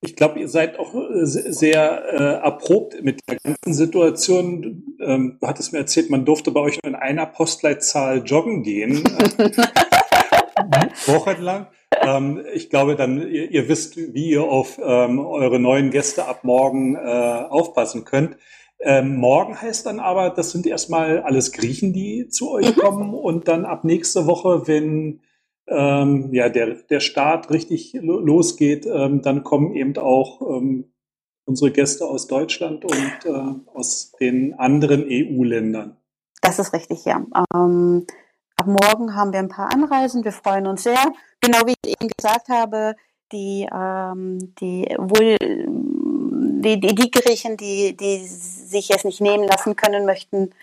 Ich 0.00 0.16
glaube, 0.16 0.40
ihr 0.40 0.48
seid 0.48 0.80
auch 0.80 0.94
äh, 0.94 1.24
sehr 1.24 2.04
äh, 2.12 2.44
erprobt 2.44 3.00
mit 3.02 3.20
der 3.28 3.38
ganzen 3.38 3.72
Situation. 3.72 4.96
Ähm, 5.00 5.38
du 5.40 5.46
hattest 5.46 5.72
mir 5.72 5.78
erzählt, 5.78 6.10
man 6.10 6.24
durfte 6.24 6.50
bei 6.50 6.60
euch 6.60 6.82
nur 6.82 6.92
in 6.92 6.98
einer 6.98 7.26
Postleitzahl 7.26 8.24
joggen 8.24 8.64
gehen. 8.64 9.04
wochenlang. 11.06 11.66
Ähm, 12.00 12.42
ich 12.54 12.70
glaube, 12.70 12.96
dann 12.96 13.20
ihr, 13.28 13.50
ihr, 13.50 13.68
wisst, 13.68 13.96
wie 13.96 14.30
ihr 14.30 14.44
auf 14.44 14.78
ähm, 14.82 15.20
eure 15.20 15.58
neuen 15.58 15.90
Gäste 15.90 16.26
ab 16.26 16.44
morgen 16.44 16.96
äh, 16.96 16.98
aufpassen 16.98 18.04
könnt. 18.04 18.36
Ähm, 18.80 19.16
morgen 19.16 19.60
heißt 19.60 19.86
dann 19.86 20.00
aber, 20.00 20.30
das 20.30 20.50
sind 20.50 20.66
erstmal 20.66 21.20
alles 21.20 21.52
Griechen, 21.52 21.92
die 21.92 22.28
zu 22.28 22.50
euch 22.50 22.76
mhm. 22.76 22.80
kommen 22.80 23.14
und 23.14 23.46
dann 23.46 23.64
ab 23.64 23.84
nächste 23.84 24.26
Woche, 24.26 24.66
wenn 24.66 25.20
ähm, 25.68 26.30
ja, 26.32 26.48
der, 26.48 26.74
der 26.90 27.00
Start 27.00 27.50
richtig 27.50 27.92
losgeht, 28.00 28.86
ähm, 28.86 29.22
dann 29.22 29.44
kommen 29.44 29.74
eben 29.74 29.96
auch 29.98 30.40
ähm, 30.40 30.92
unsere 31.44 31.70
Gäste 31.70 32.06
aus 32.06 32.26
Deutschland 32.26 32.84
und 32.84 33.24
äh, 33.24 33.54
aus 33.72 34.12
den 34.20 34.54
anderen 34.54 35.04
EU-Ländern. 35.08 35.96
Das 36.40 36.58
ist 36.58 36.72
richtig, 36.72 37.04
ja. 37.04 37.24
Ab 38.62 38.68
morgen 38.68 39.16
haben 39.16 39.32
wir 39.32 39.40
ein 39.40 39.48
paar 39.48 39.72
Anreisen. 39.72 40.22
Wir 40.22 40.30
freuen 40.30 40.68
uns 40.68 40.84
sehr. 40.84 41.12
Genau 41.40 41.66
wie 41.66 41.74
ich 41.84 42.00
eben 42.00 42.08
gesagt 42.16 42.48
habe, 42.48 42.94
die, 43.32 43.68
ähm, 43.74 44.54
die 44.60 44.86
wohl 44.98 45.36
die, 45.40 46.78
die, 46.78 46.94
die 46.94 47.10
Griechen, 47.10 47.56
die, 47.56 47.96
die 47.96 48.24
sich 48.24 48.92
es 48.92 49.02
nicht 49.02 49.20
nehmen 49.20 49.48
lassen 49.48 49.74
können, 49.74 50.06
möchten 50.06 50.54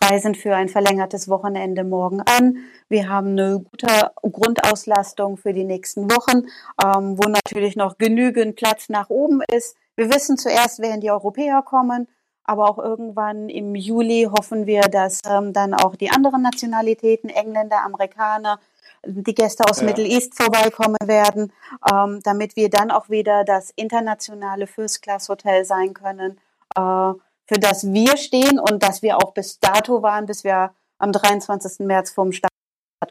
reisen 0.00 0.36
für 0.36 0.54
ein 0.54 0.68
verlängertes 0.68 1.28
Wochenende 1.28 1.82
morgen 1.82 2.20
an. 2.20 2.58
Wir 2.88 3.08
haben 3.08 3.30
eine 3.30 3.58
gute 3.58 4.12
Grundauslastung 4.22 5.36
für 5.36 5.52
die 5.52 5.64
nächsten 5.64 6.08
Wochen, 6.12 6.46
ähm, 6.80 7.18
wo 7.18 7.28
natürlich 7.28 7.74
noch 7.74 7.98
genügend 7.98 8.54
Platz 8.54 8.88
nach 8.88 9.10
oben 9.10 9.40
ist. 9.52 9.76
Wir 9.96 10.14
wissen 10.14 10.38
zuerst, 10.38 10.78
werden 10.78 11.00
die 11.00 11.10
Europäer 11.10 11.62
kommen, 11.62 12.06
aber 12.48 12.70
auch 12.70 12.78
irgendwann 12.78 13.50
im 13.50 13.74
Juli 13.74 14.26
hoffen 14.30 14.66
wir, 14.66 14.80
dass 14.80 15.20
ähm, 15.28 15.52
dann 15.52 15.74
auch 15.74 15.96
die 15.96 16.10
anderen 16.10 16.40
Nationalitäten, 16.40 17.28
Engländer, 17.28 17.82
Amerikaner, 17.84 18.58
die 19.04 19.34
Gäste 19.34 19.64
aus 19.68 19.80
ja. 19.80 19.86
Middle 19.86 20.06
East 20.06 20.34
vorbeikommen 20.34 20.96
werden, 21.04 21.52
ähm, 21.92 22.20
damit 22.24 22.56
wir 22.56 22.70
dann 22.70 22.90
auch 22.90 23.10
wieder 23.10 23.44
das 23.44 23.70
internationale 23.76 24.66
First-Class-Hotel 24.66 25.66
sein 25.66 25.92
können, 25.92 26.40
äh, 26.74 26.80
für 26.80 27.58
das 27.60 27.92
wir 27.92 28.16
stehen 28.16 28.58
und 28.58 28.82
das 28.82 29.02
wir 29.02 29.18
auch 29.18 29.34
bis 29.34 29.60
dato 29.60 30.02
waren, 30.02 30.24
bis 30.24 30.42
wir 30.42 30.72
am 30.98 31.12
23. 31.12 31.86
März 31.86 32.10
vom 32.10 32.32
Start 32.32 32.50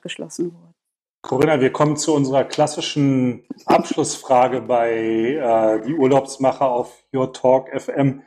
geschlossen 0.02 0.54
wurde. 0.54 0.74
Corinna, 1.22 1.62
wir 1.62 1.72
kommen 1.72 1.96
zu 1.96 2.16
unserer 2.16 2.44
klassischen 2.44 3.46
Abschlussfrage 3.66 4.62
bei 4.62 4.94
äh, 4.94 5.82
die 5.86 5.94
Urlaubsmacher 5.94 6.70
auf 6.70 7.04
Your 7.14 7.34
Talk 7.34 7.70
FM. 7.70 8.24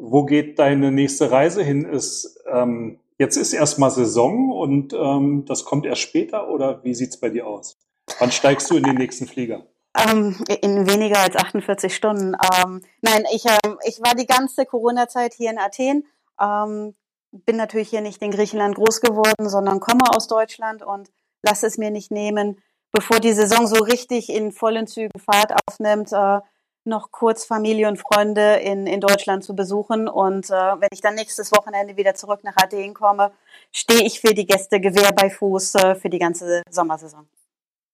Wo 0.00 0.24
geht 0.24 0.58
deine 0.58 0.92
nächste 0.92 1.30
Reise 1.30 1.62
hin? 1.62 1.84
Ist, 1.84 2.40
ähm, 2.50 3.00
jetzt 3.18 3.36
ist 3.36 3.52
erstmal 3.52 3.90
Saison 3.90 4.50
und 4.50 4.92
ähm, 4.92 5.44
das 5.46 5.64
kommt 5.64 5.86
erst 5.86 6.02
später 6.02 6.48
oder 6.48 6.82
wie 6.84 6.94
sieht 6.94 7.10
es 7.10 7.20
bei 7.20 7.30
dir 7.30 7.46
aus? 7.46 7.76
Wann 8.18 8.32
steigst 8.32 8.70
du 8.70 8.76
in 8.76 8.84
den 8.84 8.96
nächsten 8.96 9.26
Flieger? 9.26 9.66
Ähm, 9.96 10.36
in 10.62 10.88
weniger 10.88 11.18
als 11.18 11.36
48 11.36 11.94
Stunden. 11.94 12.34
Ähm, 12.34 12.82
nein, 13.02 13.24
ich, 13.34 13.44
ähm, 13.46 13.78
ich 13.84 14.00
war 14.00 14.14
die 14.14 14.26
ganze 14.26 14.64
Corona-Zeit 14.64 15.34
hier 15.34 15.50
in 15.50 15.58
Athen. 15.58 16.04
Ähm, 16.40 16.94
bin 17.32 17.56
natürlich 17.56 17.90
hier 17.90 18.00
nicht 18.00 18.22
in 18.22 18.30
Griechenland 18.30 18.76
groß 18.76 19.00
geworden, 19.00 19.48
sondern 19.48 19.80
komme 19.80 20.04
aus 20.14 20.28
Deutschland 20.28 20.82
und 20.82 21.10
lasse 21.42 21.66
es 21.66 21.78
mir 21.78 21.90
nicht 21.90 22.10
nehmen, 22.10 22.60
bevor 22.92 23.20
die 23.20 23.32
Saison 23.32 23.66
so 23.66 23.82
richtig 23.82 24.30
in 24.30 24.52
vollen 24.52 24.86
Zügen 24.86 25.18
Fahrt 25.18 25.52
aufnimmt, 25.66 26.12
äh, 26.12 26.40
noch 26.88 27.12
kurz 27.12 27.44
Familie 27.44 27.88
und 27.88 27.98
Freunde 27.98 28.56
in, 28.56 28.86
in 28.86 29.00
Deutschland 29.00 29.44
zu 29.44 29.54
besuchen. 29.54 30.08
Und 30.08 30.50
äh, 30.50 30.52
wenn 30.52 30.88
ich 30.92 31.00
dann 31.00 31.14
nächstes 31.14 31.52
Wochenende 31.52 31.96
wieder 31.96 32.14
zurück 32.14 32.40
nach 32.42 32.56
Athen 32.56 32.94
komme, 32.94 33.30
stehe 33.72 34.04
ich 34.04 34.20
für 34.20 34.34
die 34.34 34.46
Gäste 34.46 34.80
Gewehr 34.80 35.12
bei 35.12 35.30
Fuß 35.30 35.74
äh, 35.76 35.94
für 35.94 36.10
die 36.10 36.18
ganze 36.18 36.62
Sommersaison. 36.70 37.28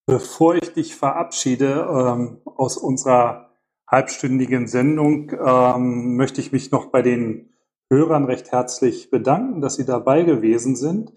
Bevor 0.07 0.55
ich 0.55 0.73
dich 0.73 0.95
verabschiede 0.95 1.87
ähm, 1.89 2.41
aus 2.45 2.77
unserer 2.77 3.51
halbstündigen 3.87 4.67
Sendung, 4.67 5.31
ähm, 5.33 6.17
möchte 6.17 6.41
ich 6.41 6.53
mich 6.53 6.71
noch 6.71 6.87
bei 6.87 7.03
den 7.03 7.51
Hörern 7.91 8.25
recht 8.25 8.53
herzlich 8.53 9.11
bedanken, 9.11 9.61
dass 9.61 9.77
Sie 9.77 9.85
dabei 9.85 10.23
gewesen 10.23 10.77
sind. 10.77 11.13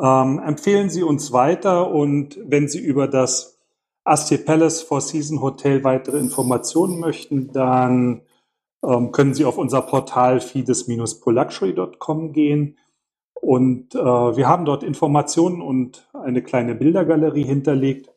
Ähm, 0.00 0.40
empfehlen 0.44 0.90
Sie 0.90 1.02
uns 1.02 1.32
weiter 1.32 1.90
und 1.90 2.38
wenn 2.44 2.68
Sie 2.68 2.80
über 2.80 3.08
das 3.08 3.53
Astir 4.04 4.44
Palace 4.44 4.82
Four 4.82 5.00
Season 5.00 5.40
Hotel 5.40 5.82
weitere 5.82 6.18
Informationen 6.18 7.00
möchten, 7.00 7.52
dann 7.52 8.22
ähm, 8.84 9.12
können 9.12 9.34
Sie 9.34 9.44
auf 9.44 9.58
unser 9.58 9.82
Portal 9.82 10.40
fides-poluxury.com 10.40 12.32
gehen. 12.32 12.78
Und 13.40 13.94
äh, 13.94 13.98
wir 13.98 14.48
haben 14.48 14.64
dort 14.64 14.82
Informationen 14.82 15.60
und 15.62 16.08
eine 16.12 16.42
kleine 16.42 16.74
Bildergalerie 16.74 17.44
hinterlegt 17.44 18.14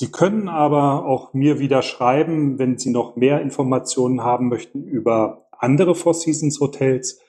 Sie 0.00 0.10
können 0.10 0.48
aber 0.48 1.04
auch 1.04 1.34
mir 1.34 1.58
wieder 1.58 1.82
schreiben, 1.82 2.58
wenn 2.58 2.78
Sie 2.78 2.88
noch 2.88 3.16
mehr 3.16 3.42
Informationen 3.42 4.22
haben 4.22 4.48
möchten 4.48 4.82
über 4.82 5.46
andere 5.50 5.94
Four 5.94 6.14
Seasons 6.14 6.58
Hotels 6.58 7.20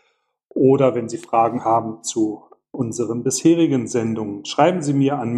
oder 0.47 0.95
wenn 0.95 1.09
Sie 1.09 1.17
Fragen 1.17 1.65
haben 1.65 2.01
zu 2.03 2.43
unseren 2.71 3.23
bisherigen 3.23 3.87
Sendungen. 3.87 4.45
Schreiben 4.45 4.81
Sie 4.81 4.93
mir 4.93 5.17
an 5.19 5.33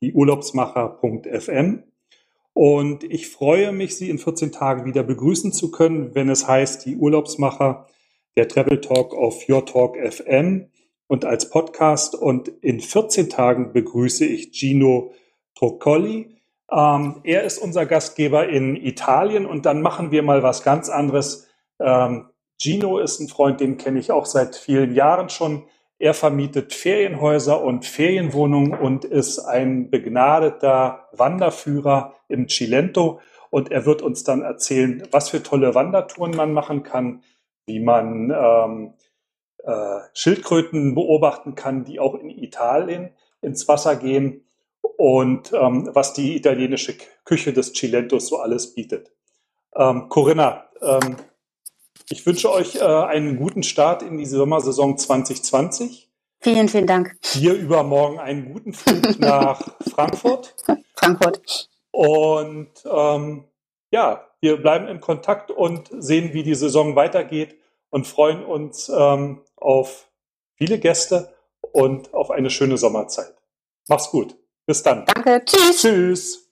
michael.dieurlaubsmacher.fm 0.00 1.84
und 2.52 3.04
ich 3.04 3.28
freue 3.28 3.72
mich, 3.72 3.96
Sie 3.96 4.10
in 4.10 4.18
14 4.18 4.52
Tagen 4.52 4.84
wieder 4.84 5.02
begrüßen 5.02 5.52
zu 5.52 5.70
können, 5.70 6.14
wenn 6.14 6.28
es 6.28 6.46
heißt, 6.48 6.84
die 6.84 6.96
Urlaubsmacher, 6.96 7.86
der 8.36 8.48
Travel 8.48 8.80
Talk 8.80 9.14
auf 9.14 9.48
Your 9.48 9.64
Talk 9.64 9.96
FM 9.96 10.68
und 11.06 11.24
als 11.24 11.50
Podcast. 11.50 12.14
Und 12.14 12.48
in 12.48 12.80
14 12.80 13.30
Tagen 13.30 13.72
begrüße 13.72 14.24
ich 14.24 14.52
Gino 14.52 15.12
Troccoli. 15.54 16.36
Ähm, 16.70 17.20
er 17.24 17.44
ist 17.44 17.58
unser 17.58 17.86
Gastgeber 17.86 18.48
in 18.48 18.76
Italien 18.76 19.46
und 19.46 19.66
dann 19.66 19.82
machen 19.82 20.10
wir 20.10 20.22
mal 20.22 20.42
was 20.42 20.62
ganz 20.62 20.88
anderes. 20.88 21.48
Ähm, 21.78 22.26
Gino 22.60 22.98
ist 22.98 23.20
ein 23.20 23.28
Freund, 23.28 23.60
den 23.60 23.78
kenne 23.78 23.98
ich 23.98 24.12
auch 24.12 24.26
seit 24.26 24.54
vielen 24.54 24.94
Jahren 24.94 25.30
schon. 25.30 25.64
Er 26.00 26.14
vermietet 26.14 26.72
Ferienhäuser 26.72 27.62
und 27.62 27.84
Ferienwohnungen 27.84 28.72
und 28.72 29.04
ist 29.04 29.38
ein 29.38 29.90
begnadeter 29.90 31.10
Wanderführer 31.12 32.14
im 32.26 32.48
Cilento. 32.48 33.20
Und 33.50 33.70
er 33.70 33.84
wird 33.84 34.00
uns 34.00 34.24
dann 34.24 34.40
erzählen, 34.40 35.06
was 35.10 35.28
für 35.28 35.42
tolle 35.42 35.74
Wandertouren 35.74 36.34
man 36.34 36.54
machen 36.54 36.84
kann, 36.84 37.22
wie 37.66 37.80
man 37.80 38.30
ähm, 38.34 38.94
äh, 39.58 40.00
Schildkröten 40.14 40.94
beobachten 40.94 41.54
kann, 41.54 41.84
die 41.84 42.00
auch 42.00 42.14
in 42.14 42.30
Italien 42.30 43.10
ins 43.42 43.68
Wasser 43.68 43.94
gehen 43.94 44.46
und 44.96 45.52
ähm, 45.52 45.90
was 45.92 46.14
die 46.14 46.34
italienische 46.34 46.96
Küche 47.26 47.52
des 47.52 47.74
Cilentos 47.74 48.28
so 48.28 48.38
alles 48.38 48.74
bietet. 48.74 49.12
Ähm, 49.76 50.08
Corinna, 50.08 50.64
ähm, 50.80 51.16
ich 52.10 52.26
wünsche 52.26 52.50
euch 52.50 52.76
äh, 52.76 52.80
einen 52.80 53.36
guten 53.36 53.62
Start 53.62 54.02
in 54.02 54.18
die 54.18 54.26
Sommersaison 54.26 54.98
2020. 54.98 56.10
Vielen, 56.40 56.68
vielen 56.68 56.86
Dank. 56.86 57.16
Hier 57.22 57.54
übermorgen 57.54 58.18
einen 58.18 58.52
guten 58.52 58.72
Flug 58.72 59.18
nach 59.18 59.60
Frankfurt. 59.94 60.54
Frankfurt. 60.94 61.68
Und 61.92 62.70
ähm, 62.84 63.44
ja, 63.90 64.26
wir 64.40 64.56
bleiben 64.56 64.88
in 64.88 65.00
Kontakt 65.00 65.50
und 65.50 65.90
sehen, 65.98 66.32
wie 66.32 66.42
die 66.42 66.54
Saison 66.54 66.96
weitergeht 66.96 67.56
und 67.90 68.06
freuen 68.06 68.44
uns 68.44 68.88
ähm, 68.88 69.42
auf 69.56 70.08
viele 70.54 70.78
Gäste 70.78 71.34
und 71.72 72.12
auf 72.14 72.30
eine 72.30 72.50
schöne 72.50 72.78
Sommerzeit. 72.78 73.34
Mach's 73.88 74.10
gut. 74.10 74.36
Bis 74.66 74.82
dann. 74.82 75.04
Danke. 75.06 75.44
Tschüss. 75.44 75.80
Tschüss. 75.80 76.49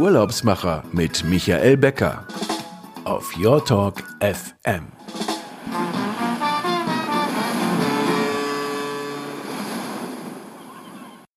Urlaubsmacher 0.00 0.82
mit 0.92 1.24
Michael 1.24 1.76
Becker 1.76 2.26
auf 3.04 3.36
Your 3.36 3.62
Talk 3.62 4.02
FM. 4.20 4.86